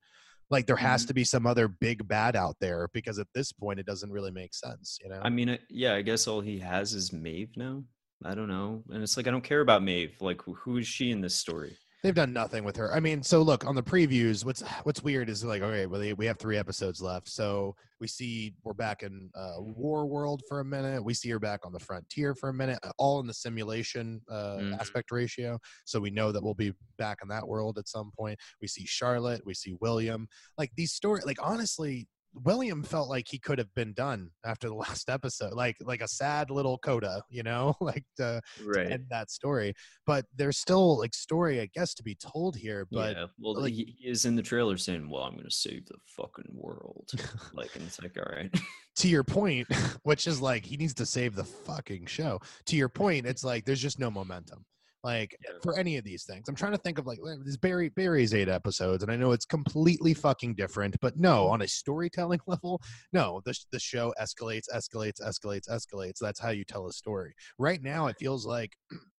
like 0.50 0.68
there 0.68 0.76
has 0.76 1.04
Mhm. 1.04 1.08
to 1.08 1.14
be 1.14 1.24
some 1.24 1.48
other 1.48 1.68
big 1.70 2.06
bad 2.08 2.36
out 2.36 2.58
there 2.60 2.90
because 2.94 3.18
at 3.18 3.28
this 3.34 3.52
point 3.54 3.80
it 3.80 3.86
doesn't 3.86 4.12
really 4.12 4.32
make 4.32 4.54
sense 4.54 5.00
you 5.02 5.10
know 5.10 5.22
I 5.24 5.30
mean, 5.30 5.58
yeah, 5.70 5.94
I 5.96 6.02
guess 6.02 6.28
all 6.28 6.42
he 6.42 6.60
has 6.60 6.94
is 6.94 7.14
Maeve 7.14 7.56
now. 7.56 7.84
I 8.26 8.36
don't 8.36 8.48
know. 8.48 8.84
And 8.90 9.02
it's 9.04 9.18
like 9.18 9.28
I 9.28 9.32
don't 9.32 9.44
care 9.44 9.62
about 9.62 9.84
Maeve. 9.84 10.16
Like 10.22 10.42
who 10.44 10.78
is 10.78 10.88
she 10.88 11.12
in 11.12 11.22
this 11.22 11.36
story? 11.36 11.78
They've 12.04 12.14
done 12.14 12.34
nothing 12.34 12.66
with 12.66 12.76
her. 12.76 12.94
I 12.94 13.00
mean, 13.00 13.24
so 13.24 13.42
look 13.42 13.66
on 13.66 13.76
the 13.76 13.82
previews. 13.82 14.44
What's 14.44 14.62
what's 14.84 15.02
weird 15.02 15.30
is 15.30 15.42
like, 15.46 15.62
okay, 15.62 15.86
well, 15.86 16.02
they- 16.02 16.12
we 16.12 16.26
have 16.26 16.38
three 16.38 16.58
episodes 16.58 17.02
left. 17.02 17.30
So 17.30 17.78
we 18.02 18.08
see 18.10 18.54
we're 18.66 18.74
back 18.74 19.04
in 19.04 19.30
uh, 19.34 19.54
War 19.60 20.06
World 20.06 20.42
for 20.50 20.60
a 20.60 20.66
minute. 20.66 21.02
We 21.02 21.14
see 21.14 21.30
her 21.30 21.40
back 21.40 21.62
on 21.66 21.72
the 21.72 21.80
frontier 21.80 22.36
for 22.36 22.50
a 22.50 22.54
minute, 22.54 22.78
uh, 22.84 22.92
all 22.98 23.22
in 23.22 23.26
the 23.28 23.34
simulation 23.34 24.22
uh, 24.30 24.58
Mhm. 24.58 24.80
aspect 24.82 25.12
ratio. 25.12 25.58
So 25.86 26.02
we 26.02 26.10
know 26.12 26.34
that 26.34 26.44
we'll 26.44 26.54
be 26.54 26.74
back 26.98 27.20
in 27.22 27.30
that 27.30 27.48
world 27.48 27.78
at 27.78 27.88
some 27.88 28.12
point. 28.12 28.38
We 28.62 28.68
see 28.68 28.86
Charlotte. 28.86 29.42
We 29.46 29.54
see 29.54 29.74
William. 29.80 30.28
Like 30.58 30.72
these 30.76 30.92
story. 30.92 31.22
Like 31.26 31.38
honestly, 31.42 32.10
William 32.34 32.84
felt 32.84 33.10
like 33.10 33.28
he 33.28 33.38
could 33.40 33.58
have 33.60 33.74
been 33.76 33.94
done 33.94 34.30
after 34.46 34.68
the 34.68 34.74
last 34.86 35.10
episode. 35.10 35.54
Like 35.54 35.78
like 35.82 36.02
a 36.02 36.08
sad 36.08 36.50
little 36.50 36.78
coda, 36.80 37.22
you 37.30 37.44
know, 37.44 37.76
like 37.82 38.04
to 38.18 38.42
Right. 38.66 38.92
end 38.92 39.06
that 39.10 39.30
story. 39.32 39.74
But 40.06 40.26
there's 40.36 40.58
still 40.58 40.98
like 41.00 41.14
story, 41.14 41.62
I 41.62 41.70
guess, 41.74 41.94
to 41.96 42.04
be 42.04 42.16
told 42.16 42.56
here. 42.56 42.88
But 42.92 43.16
yeah. 43.16 43.26
Well, 43.40 43.62
like- 43.62 43.74
he, 43.74 43.96
he 44.00 44.08
is 44.10 44.26
in 44.26 44.36
the 44.36 44.42
trailer 44.42 44.78
saying, 44.78 45.10
"Well, 45.10 45.24
I'm 45.24 45.34
going 45.34 45.44
to 45.46 45.52
save 45.52 45.86
the 45.86 45.98
fucking 46.08 46.50
world." 46.52 47.10
like, 47.54 47.76
and 47.76 47.86
it's 47.86 48.02
like, 48.02 48.18
all 48.18 48.32
right. 48.36 48.54
to 48.98 49.08
your 49.08 49.24
point, 49.24 49.68
which 50.04 50.28
is 50.28 50.42
like 50.42 50.66
he 50.66 50.78
needs 50.78 50.94
to 50.96 51.06
save 51.06 51.36
the 51.36 51.44
fucking 51.44 52.06
show. 52.08 52.40
To 52.66 52.76
your 52.76 52.90
point, 52.90 53.26
it's 53.26 53.44
like 53.44 53.66
there's 53.66 53.82
just 53.82 54.00
no 54.00 54.10
momentum. 54.12 54.66
Like 55.04 55.36
Yeah. 55.44 55.52
for 55.62 55.78
any 55.78 55.98
of 55.98 56.06
these 56.06 56.24
things, 56.24 56.48
I'm 56.48 56.56
trying 56.56 56.72
to 56.72 56.78
think 56.78 56.98
of 56.98 57.06
like 57.06 57.20
eh, 57.28 57.36
this 57.44 57.58
Barry 57.58 57.90
Barry's 57.90 58.34
eight 58.34 58.48
episodes, 58.50 59.04
and 59.04 59.12
I 59.12 59.16
know 59.18 59.32
it's 59.34 59.46
completely 59.46 60.14
fucking 60.14 60.56
different, 60.56 60.96
but 61.02 61.18
no, 61.18 61.48
on 61.48 61.62
a 61.62 61.68
storytelling 61.68 62.40
level, 62.48 62.82
no, 63.12 63.42
the 63.46 63.54
the 63.72 63.80
show 63.80 64.14
escalates, 64.20 64.66
escalates, 64.74 65.22
escalates, 65.22 65.70
escalates. 65.70 66.20
That's 66.20 66.40
how 66.40 66.50
you 66.52 66.64
tell 66.64 66.88
a 66.88 66.94
story. 66.94 67.34
Right 67.58 67.82
now, 67.84 68.08
it 68.08 68.18
feels 68.18 68.46
like 68.46 68.78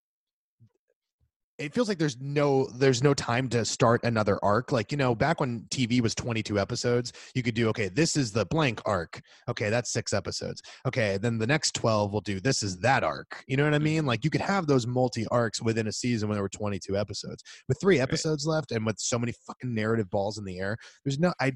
it 1.58 1.72
feels 1.72 1.88
like 1.88 1.98
there's 1.98 2.20
no 2.20 2.66
there's 2.74 3.02
no 3.02 3.14
time 3.14 3.48
to 3.48 3.64
start 3.64 4.02
another 4.04 4.38
arc. 4.42 4.72
Like 4.72 4.90
you 4.90 4.98
know 4.98 5.14
back 5.14 5.40
when 5.40 5.62
tv 5.70 6.00
was 6.00 6.14
22 6.14 6.58
episodes 6.58 7.12
you 7.34 7.42
could 7.42 7.54
do 7.54 7.68
okay 7.68 7.88
this 7.88 8.16
is 8.16 8.32
the 8.32 8.46
blank 8.46 8.80
arc. 8.84 9.20
Okay 9.48 9.70
that's 9.70 9.92
six 9.92 10.12
episodes. 10.12 10.62
Okay 10.86 11.18
then 11.18 11.38
the 11.38 11.46
next 11.46 11.74
12 11.74 12.12
will 12.12 12.20
do 12.20 12.40
this 12.40 12.62
is 12.62 12.78
that 12.78 13.04
arc. 13.04 13.44
You 13.46 13.56
know 13.56 13.64
what 13.64 13.74
i 13.74 13.76
mm-hmm. 13.76 13.84
mean? 13.84 14.06
Like 14.06 14.24
you 14.24 14.30
could 14.30 14.40
have 14.40 14.66
those 14.66 14.86
multi 14.86 15.26
arcs 15.28 15.62
within 15.62 15.86
a 15.86 15.92
season 15.92 16.28
when 16.28 16.36
there 16.36 16.42
were 16.42 16.48
22 16.48 16.96
episodes. 16.96 17.42
With 17.68 17.80
three 17.80 18.00
episodes 18.00 18.46
left 18.46 18.72
and 18.72 18.84
with 18.84 18.98
so 18.98 19.18
many 19.18 19.32
fucking 19.46 19.74
narrative 19.74 20.10
balls 20.10 20.38
in 20.38 20.44
the 20.44 20.58
air 20.58 20.76
there's 21.04 21.18
no 21.18 21.32
i 21.40 21.52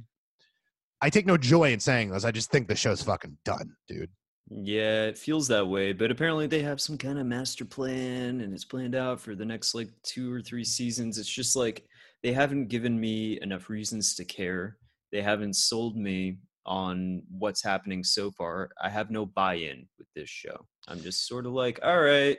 i 1.03 1.11
take 1.11 1.27
no 1.27 1.37
joy 1.37 1.73
in 1.73 1.81
saying 1.81 2.11
this. 2.11 2.25
I 2.25 2.31
just 2.31 2.51
think 2.51 2.69
the 2.69 2.77
show's 2.77 3.03
fucking 3.03 3.37
done 3.45 3.75
dude 3.89 4.11
Yeah, 4.51 5.05
it 5.05 5.19
feels 5.19 5.47
that 5.49 5.67
way, 5.67 5.93
but 5.93 6.11
apparently 6.11 6.47
they 6.47 6.63
have 6.63 6.81
some 6.81 6.97
kind 6.97 7.19
of 7.19 7.27
master 7.27 7.65
plan 7.65 8.41
and 8.41 8.55
it's 8.55 8.65
planned 8.65 8.95
out 8.95 9.21
for 9.21 9.35
the 9.35 9.45
next 9.45 9.75
like 9.75 9.91
two 10.03 10.33
or 10.33 10.41
three 10.41 10.65
seasons. 10.65 11.19
It's 11.19 11.29
just 11.29 11.55
like 11.55 11.85
they 12.23 12.33
haven't 12.33 12.69
given 12.69 12.99
me 12.99 13.39
enough 13.43 13.69
reasons 13.69 14.15
to 14.15 14.25
care. 14.25 14.79
They 15.13 15.21
haven't 15.21 15.55
sold 15.55 15.97
me 15.97 16.39
on 16.65 17.23
what's 17.31 17.63
happening 17.63 18.03
so 18.03 18.31
far. 18.31 18.71
I 18.83 18.89
have 18.89 19.11
no 19.11 19.27
buy-in 19.27 19.87
with 19.99 20.07
this 20.15 20.29
show. 20.29 20.67
I'm 20.87 21.01
just 21.01 21.27
sort 21.27 21.47
of 21.47 21.53
like, 21.53 21.81
all 21.83 22.01
right. 22.01 22.39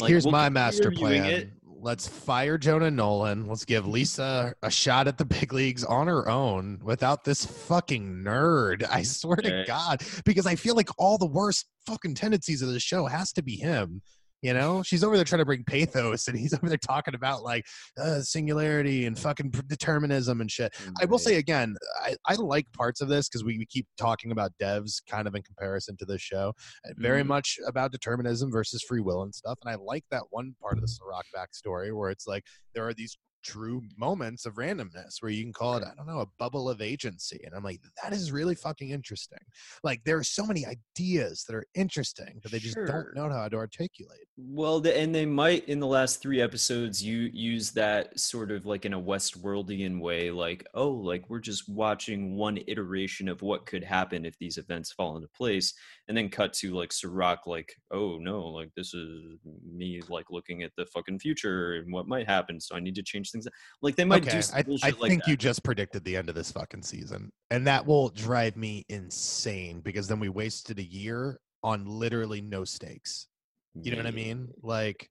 Like, 0.00 0.08
Here's 0.08 0.24
we'll 0.24 0.32
my 0.32 0.48
master 0.48 0.90
plan. 0.90 1.24
it. 1.24 1.50
Let's 1.82 2.06
fire 2.06 2.58
Jonah 2.58 2.90
Nolan. 2.90 3.46
Let's 3.46 3.64
give 3.64 3.86
Lisa 3.86 4.54
a 4.62 4.70
shot 4.70 5.08
at 5.08 5.16
the 5.16 5.24
big 5.24 5.54
leagues 5.54 5.82
on 5.82 6.08
her 6.08 6.28
own 6.28 6.78
without 6.82 7.24
this 7.24 7.46
fucking 7.46 8.22
nerd. 8.22 8.86
I 8.90 9.02
swear 9.02 9.36
to 9.36 9.64
God, 9.66 10.02
because 10.26 10.46
I 10.46 10.56
feel 10.56 10.74
like 10.74 10.90
all 10.98 11.16
the 11.16 11.24
worst 11.24 11.64
fucking 11.86 12.16
tendencies 12.16 12.60
of 12.60 12.68
the 12.68 12.80
show 12.80 13.06
has 13.06 13.32
to 13.32 13.42
be 13.42 13.56
him. 13.56 14.02
You 14.42 14.54
know, 14.54 14.82
she's 14.82 15.04
over 15.04 15.16
there 15.16 15.24
trying 15.24 15.40
to 15.40 15.44
bring 15.44 15.64
pathos, 15.64 16.26
and 16.28 16.38
he's 16.38 16.54
over 16.54 16.68
there 16.68 16.78
talking 16.78 17.14
about 17.14 17.42
like 17.42 17.66
uh, 18.00 18.20
singularity 18.20 19.04
and 19.06 19.18
fucking 19.18 19.50
determinism 19.66 20.40
and 20.40 20.50
shit. 20.50 20.74
I 21.00 21.04
will 21.04 21.18
say 21.18 21.36
again, 21.36 21.76
I, 22.02 22.16
I 22.26 22.34
like 22.36 22.66
parts 22.72 23.00
of 23.00 23.08
this 23.08 23.28
because 23.28 23.44
we, 23.44 23.58
we 23.58 23.66
keep 23.66 23.86
talking 23.98 24.32
about 24.32 24.52
devs 24.60 25.02
kind 25.08 25.28
of 25.28 25.34
in 25.34 25.42
comparison 25.42 25.96
to 25.98 26.04
this 26.06 26.22
show. 26.22 26.54
Very 26.96 27.22
Mhm. 27.22 27.26
much 27.26 27.58
about 27.66 27.92
determinism 27.92 28.50
versus 28.50 28.82
free 28.82 29.00
will 29.00 29.22
and 29.22 29.34
stuff. 29.34 29.58
And 29.62 29.70
I 29.70 29.76
like 29.76 30.04
that 30.10 30.22
one 30.30 30.54
part 30.60 30.74
of 30.78 30.80
the 30.82 30.88
Serac 30.88 31.26
backstory 31.36 31.94
where 31.96 32.10
it's 32.10 32.26
like 32.26 32.44
there 32.74 32.86
are 32.88 32.94
these 32.94 33.16
true 33.42 33.82
moments 33.96 34.46
of 34.46 34.54
randomness 34.54 35.20
where 35.20 35.30
you 35.30 35.42
can 35.42 35.52
call 35.52 35.74
it, 35.76 35.84
I 35.84 35.94
don't 35.96 36.06
know, 36.06 36.20
a 36.20 36.26
bubble 36.38 36.68
of 36.68 36.80
agency. 36.80 37.40
And 37.44 37.54
I'm 37.54 37.62
like, 37.64 37.80
that 38.02 38.12
is 38.12 38.32
really 38.32 38.54
fucking 38.54 38.90
interesting. 38.90 39.38
Like 39.82 40.02
there 40.04 40.16
are 40.18 40.24
so 40.24 40.44
many 40.46 40.64
ideas 40.66 41.44
that 41.44 41.54
are 41.54 41.66
interesting, 41.74 42.40
but 42.42 42.52
they 42.52 42.58
just 42.58 42.74
Sure. 42.74 42.86
don't 42.86 43.14
know 43.14 43.30
how 43.30 43.48
to 43.48 43.56
articulate. 43.56 44.26
Well, 44.36 44.86
and 44.86 45.14
they 45.14 45.26
might 45.26 45.68
in 45.68 45.80
the 45.80 45.86
last 45.86 46.22
three 46.22 46.40
episodes 46.40 47.02
you 47.04 47.30
use 47.32 47.70
that 47.72 48.18
sort 48.18 48.50
of 48.50 48.64
like 48.66 48.84
in 48.84 48.94
a 48.94 49.00
Westworldian 49.00 50.00
way, 50.00 50.30
like 50.30 50.66
oh, 50.74 50.90
like 50.90 51.28
we're 51.28 51.40
just 51.40 51.68
watching 51.68 52.36
one 52.36 52.58
iteration 52.66 53.28
of 53.28 53.42
what 53.42 53.66
could 53.66 53.84
happen 53.84 54.24
if 54.24 54.38
these 54.38 54.56
events 54.58 54.92
fall 54.92 55.16
into 55.16 55.28
place, 55.28 55.74
and 56.08 56.16
then 56.16 56.28
cut 56.28 56.52
to 56.54 56.74
like 56.74 56.92
Serac, 56.92 57.46
like 57.46 57.74
oh 57.90 58.18
no, 58.18 58.46
like 58.46 58.70
this 58.76 58.94
is 58.94 59.38
me 59.64 60.00
like 60.08 60.30
looking 60.30 60.62
at 60.62 60.72
the 60.76 60.86
fucking 60.86 61.18
future 61.18 61.74
and 61.74 61.92
what 61.92 62.08
might 62.08 62.26
happen, 62.26 62.60
so 62.60 62.74
I 62.76 62.80
need 62.80 62.94
to 62.94 63.02
change 63.02 63.29
things. 63.30 63.46
Like 63.82 63.96
they 63.96 64.04
might 64.04 64.26
okay, 64.26 64.40
do 64.40 64.46
I, 64.54 64.88
I 64.88 64.90
like 64.90 65.10
think 65.10 65.24
that. 65.24 65.30
you 65.30 65.36
just 65.36 65.62
predicted 65.62 66.04
the 66.04 66.16
end 66.16 66.28
of 66.28 66.34
this 66.34 66.50
fucking 66.52 66.82
season, 66.82 67.30
and 67.50 67.66
that 67.66 67.86
will 67.86 68.08
drive 68.10 68.56
me 68.56 68.84
insane 68.88 69.80
because 69.80 70.08
then 70.08 70.20
we 70.20 70.28
wasted 70.28 70.78
a 70.78 70.84
year 70.84 71.38
on 71.62 71.84
literally 71.86 72.40
no 72.40 72.64
stakes. 72.64 73.26
You 73.74 73.92
know 73.92 73.98
what 73.98 74.06
I 74.06 74.10
mean? 74.10 74.48
Like, 74.62 75.08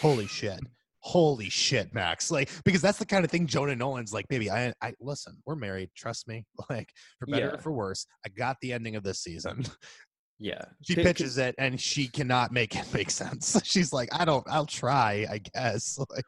holy 0.00 0.26
shit. 0.26 0.58
Holy 1.00 1.50
shit, 1.50 1.92
Max. 1.94 2.30
Like, 2.30 2.50
because 2.64 2.80
that's 2.80 2.98
the 2.98 3.04
kind 3.06 3.24
of 3.24 3.30
thing 3.30 3.46
Jonah 3.46 3.76
Nolan's 3.76 4.12
like, 4.12 4.26
baby, 4.28 4.50
I 4.50 4.72
I 4.80 4.94
listen, 5.00 5.36
we're 5.44 5.54
married, 5.54 5.90
trust 5.96 6.26
me. 6.26 6.44
Like, 6.70 6.88
for 7.18 7.26
better 7.26 7.46
Yeah. 7.46 7.52
or 7.52 7.58
for 7.58 7.72
worse, 7.72 8.06
I 8.24 8.30
got 8.30 8.56
the 8.62 8.72
ending 8.72 8.96
of 8.96 9.02
this 9.02 9.20
season. 9.20 9.64
Yeah, 10.40 10.64
She 10.82 10.94
pitches 10.96 11.38
it 11.38 11.54
and 11.58 11.80
she 11.80 12.08
cannot 12.08 12.52
make 12.52 12.74
it 12.74 12.92
make 12.92 13.10
sense. 13.10 13.60
She's 13.64 13.92
like, 13.92 14.08
I 14.12 14.24
don't 14.24 14.44
I'll 14.48 14.66
try, 14.66 15.26
I 15.30 15.38
guess. 15.54 15.98
Like 16.10 16.24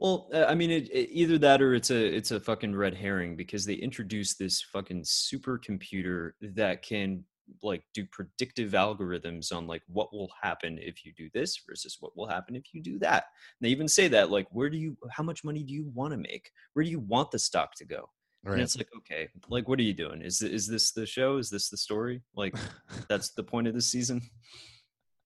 Well, 0.00 0.30
uh, 0.32 0.46
I 0.48 0.54
mean, 0.54 0.70
it, 0.70 0.88
it, 0.90 1.10
either 1.12 1.36
that 1.38 1.60
or 1.60 1.74
it's 1.74 1.90
a 1.90 2.16
it's 2.16 2.30
a 2.30 2.40
fucking 2.40 2.74
red 2.74 2.94
herring 2.94 3.36
because 3.36 3.66
they 3.66 3.74
introduced 3.74 4.38
this 4.38 4.62
fucking 4.62 5.02
supercomputer 5.02 6.32
that 6.40 6.82
can 6.82 7.22
like 7.62 7.82
do 7.92 8.06
predictive 8.06 8.72
algorithms 8.72 9.54
on 9.54 9.66
like 9.66 9.82
what 9.88 10.12
will 10.12 10.30
happen 10.40 10.78
if 10.80 11.04
you 11.04 11.12
do 11.12 11.28
this 11.34 11.60
versus 11.68 11.98
what 12.00 12.16
will 12.16 12.26
happen 12.26 12.56
if 12.56 12.72
you 12.72 12.82
do 12.82 12.98
that. 13.00 13.24
And 13.60 13.66
they 13.66 13.68
even 13.68 13.88
say 13.88 14.08
that 14.08 14.30
like, 14.30 14.46
where 14.52 14.70
do 14.70 14.78
you, 14.78 14.96
how 15.10 15.24
much 15.24 15.44
money 15.44 15.62
do 15.64 15.74
you 15.74 15.90
want 15.94 16.12
to 16.12 16.16
make? 16.16 16.50
Where 16.72 16.84
do 16.84 16.90
you 16.90 17.00
want 17.00 17.30
the 17.30 17.38
stock 17.38 17.74
to 17.74 17.84
go? 17.84 18.08
And 18.54 18.62
it's 18.62 18.78
like, 18.78 18.88
okay, 18.96 19.28
like, 19.50 19.68
what 19.68 19.78
are 19.78 19.82
you 19.82 19.92
doing? 19.92 20.22
Is 20.22 20.40
is 20.40 20.66
this 20.66 20.92
the 20.92 21.04
show? 21.04 21.36
Is 21.36 21.50
this 21.50 21.68
the 21.68 21.76
story? 21.76 22.22
Like, 22.34 22.54
that's 23.08 23.32
the 23.32 23.42
point 23.42 23.68
of 23.68 23.74
the 23.74 23.82
season. 23.82 24.22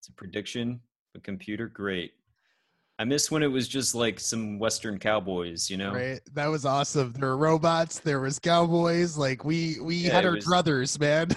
It's 0.01 0.09
a 0.09 0.13
prediction. 0.15 0.81
A 1.15 1.21
computer, 1.21 1.69
great. 1.69 2.11
I 2.99 3.05
miss 3.05 3.29
when 3.29 3.43
it 3.43 3.49
was 3.49 3.67
just 3.67 3.95
like 3.97 4.21
some 4.21 4.61
Western 4.61 5.01
cowboys, 5.01 5.69
you 5.69 5.77
know? 5.77 5.93
Right. 5.93 6.21
That 6.35 6.47
was 6.47 6.65
awesome. 6.65 7.13
There 7.15 7.31
were 7.31 7.37
robots, 7.37 7.99
there 7.99 8.21
was 8.21 8.39
cowboys. 8.39 9.17
Like 9.17 9.45
we 9.45 9.81
we 9.81 9.97
Yeah, 9.97 10.13
had 10.13 10.25
our 10.25 10.33
was- 10.35 10.47
druthers, 10.47 11.01
man. 11.01 11.29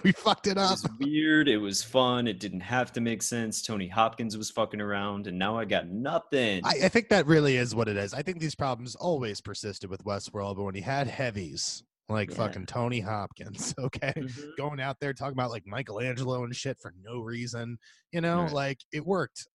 we 0.04 0.12
fucked 0.12 0.46
it 0.46 0.52
It 0.52 0.58
up. 0.58 0.72
was 0.72 0.86
weird. 0.98 1.48
It 1.48 1.56
was 1.56 1.82
fun. 1.82 2.26
It 2.28 2.38
didn't 2.38 2.60
have 2.60 2.92
to 2.92 3.00
make 3.00 3.22
sense. 3.22 3.62
Tony 3.62 3.88
Hopkins 3.88 4.36
was 4.36 4.50
fucking 4.50 4.80
around, 4.80 5.26
and 5.26 5.38
now 5.38 5.56
I 5.56 5.64
got 5.64 5.88
nothing. 5.88 6.60
I, 6.64 6.74
I 6.84 6.88
think 6.88 7.08
that 7.08 7.26
really 7.26 7.56
is 7.56 7.74
what 7.74 7.88
it 7.88 7.96
is. 7.96 8.12
I 8.12 8.20
think 8.20 8.38
these 8.38 8.54
problems 8.54 8.94
always 8.94 9.40
persisted 9.40 9.88
with 9.88 10.04
Westworld, 10.04 10.56
but 10.56 10.64
when 10.64 10.74
he 10.74 10.82
had 10.82 11.06
heavies 11.06 11.82
like 12.10 12.28
Yeah. 12.30 12.36
fucking 12.36 12.66
Tony 12.66 13.00
Hopkins, 13.00 13.72
okay, 13.78 14.12
Mhm. 14.16 14.56
going 14.58 14.80
out 14.80 14.98
there 15.00 15.14
talking 15.14 15.32
about 15.32 15.50
like 15.50 15.62
Michelangelo 15.66 16.44
and 16.44 16.54
shit 16.54 16.76
for 16.78 16.92
no 17.02 17.20
reason, 17.20 17.78
you 18.12 18.20
know, 18.20 18.42
Right. 18.42 18.52
like 18.52 18.78
it 18.92 19.06
worked. 19.06 19.48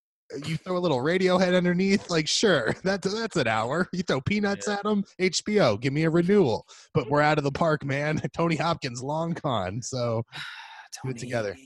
You 0.43 0.57
throw 0.57 0.77
a 0.77 0.79
little 0.79 0.97
Radiohead 0.99 1.55
underneath, 1.55 2.09
like 2.09 2.27
sure, 2.27 2.73
that's 2.83 3.13
that's 3.13 3.35
an 3.38 3.47
hour. 3.47 3.88
You 3.93 4.03
throw 4.03 4.21
peanuts 4.21 4.67
Yeah. 4.67 4.75
at 4.75 4.83
them, 4.83 5.03
HBO, 5.19 5.79
give 5.79 5.93
me 5.93 6.03
a 6.03 6.09
renewal. 6.09 6.65
But 6.93 7.09
we're 7.09 7.21
out 7.21 7.38
of 7.38 7.43
the 7.43 7.51
park, 7.51 7.85
man. 7.85 8.21
Tony 8.33 8.55
Hopkins, 8.55 9.03
long 9.03 9.33
con. 9.33 9.81
So 9.81 10.23
Do 11.03 11.09
it 11.09 11.17
together. 11.17 11.55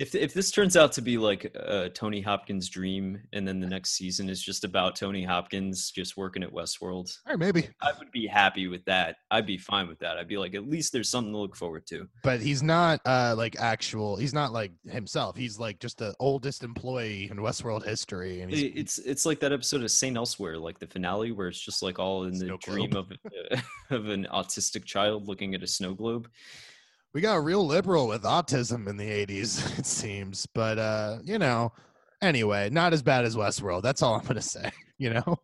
If 0.00 0.14
if 0.14 0.32
this 0.32 0.50
turns 0.50 0.78
out 0.78 0.92
to 0.92 1.02
be 1.02 1.18
like 1.18 1.44
a 1.54 1.90
Tony 1.90 2.22
Hopkins 2.22 2.70
dream, 2.70 3.20
and 3.34 3.46
then 3.46 3.60
the 3.60 3.66
next 3.66 3.90
season 3.90 4.30
is 4.30 4.42
just 4.42 4.64
about 4.64 4.96
Tony 4.96 5.22
Hopkins 5.22 5.90
just 5.90 6.16
working 6.16 6.42
at 6.42 6.50
Westworld, 6.50 7.14
or 7.28 7.36
maybe, 7.36 7.68
I 7.82 7.92
would 7.98 8.10
be 8.10 8.26
happy 8.26 8.66
with 8.66 8.82
that. 8.86 9.16
I'd 9.30 9.46
be 9.46 9.58
fine 9.58 9.88
with 9.88 9.98
that. 9.98 10.16
I'd 10.16 10.26
be 10.26 10.38
like, 10.38 10.54
at 10.54 10.66
least 10.66 10.94
there's 10.94 11.10
something 11.10 11.32
to 11.34 11.38
look 11.38 11.54
forward 11.54 11.86
to. 11.88 12.08
but 12.22 12.40
he's 12.40 12.62
not 12.62 13.00
uh 13.04 13.34
like 13.36 13.56
actual. 13.60 14.16
He's 14.16 14.32
not 14.32 14.52
like 14.52 14.72
himself. 14.88 15.36
He's 15.36 15.58
like 15.58 15.78
just 15.80 15.98
the 15.98 16.14
oldest 16.18 16.64
employee 16.64 17.28
in 17.30 17.36
Westworld 17.36 17.84
history, 17.84 18.40
and 18.40 18.52
It's 18.54 18.98
it's 18.98 19.26
like 19.26 19.38
that 19.40 19.52
episode 19.52 19.82
of 19.82 19.90
Saint 19.90 20.16
Elsewhere, 20.16 20.56
like 20.56 20.78
the 20.78 20.86
finale, 20.86 21.30
where 21.32 21.48
it's 21.48 21.60
just 21.60 21.82
like 21.82 21.98
all 21.98 22.24
in 22.24 22.32
the 22.38 22.46
Snow 22.46 22.56
dream 22.56 22.96
of 22.96 23.12
of 23.90 24.08
an 24.08 24.26
autistic 24.32 24.86
child 24.86 25.28
looking 25.28 25.54
at 25.54 25.62
a 25.62 25.66
snow 25.66 25.92
globe. 25.92 26.26
We 27.14 27.20
got 27.20 27.42
real 27.44 27.66
liberal 27.66 28.06
with 28.08 28.22
autism 28.22 28.88
in 28.88 28.96
the 28.96 29.08
80s 29.26 29.78
it 29.78 29.86
seems 29.86 30.46
but 30.54 30.78
uh 30.78 31.18
you 31.24 31.38
know 31.38 31.72
anyway 32.22 32.70
not 32.70 32.92
as 32.92 33.02
bad 33.02 33.24
as 33.24 33.36
westworld 33.36 33.82
that's 33.82 34.02
all 34.02 34.14
i'm 34.14 34.24
gonna 34.26 34.40
say 34.42 34.70
you 34.98 35.10
know 35.10 35.36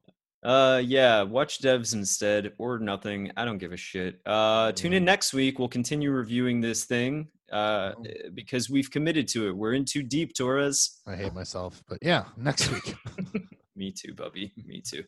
Uh, 0.45 0.81
yeah, 0.85 1.23
watch 1.23 1.59
devs 1.61 1.93
instead 1.93 2.53
or 2.59 2.79
nothing. 2.79 3.33
I 3.37 3.45
don't 3.45 3.59
give 3.59 3.73
a 3.73 3.77
shit. 3.77 4.21
Uh, 4.25 4.71
tune 4.71 4.93
in 4.93 5.05
next 5.05 5.35
week. 5.35 5.59
We'll 5.59 5.67
continue 5.81 6.13
reviewing 6.13 6.61
this 6.61 6.85
thing 6.85 7.27
uh, 7.51 7.93
Oh. 7.99 8.05
because 8.33 8.71
we've 8.71 8.89
committed 8.89 9.27
to 9.29 9.49
it. 9.49 9.57
We're 9.57 9.73
in 9.75 9.85
too 9.85 10.05
deep, 10.05 10.35
Torres. 10.37 11.01
i 11.05 11.17
hate 11.17 11.35
myself 11.35 11.83
but 11.89 11.99
yeah 12.01 12.25
next 12.37 12.71
week 12.71 12.95
Me 13.77 13.91
too, 13.91 14.15
Bubby. 14.15 14.53
Me 14.65 14.81
too. 14.91 15.03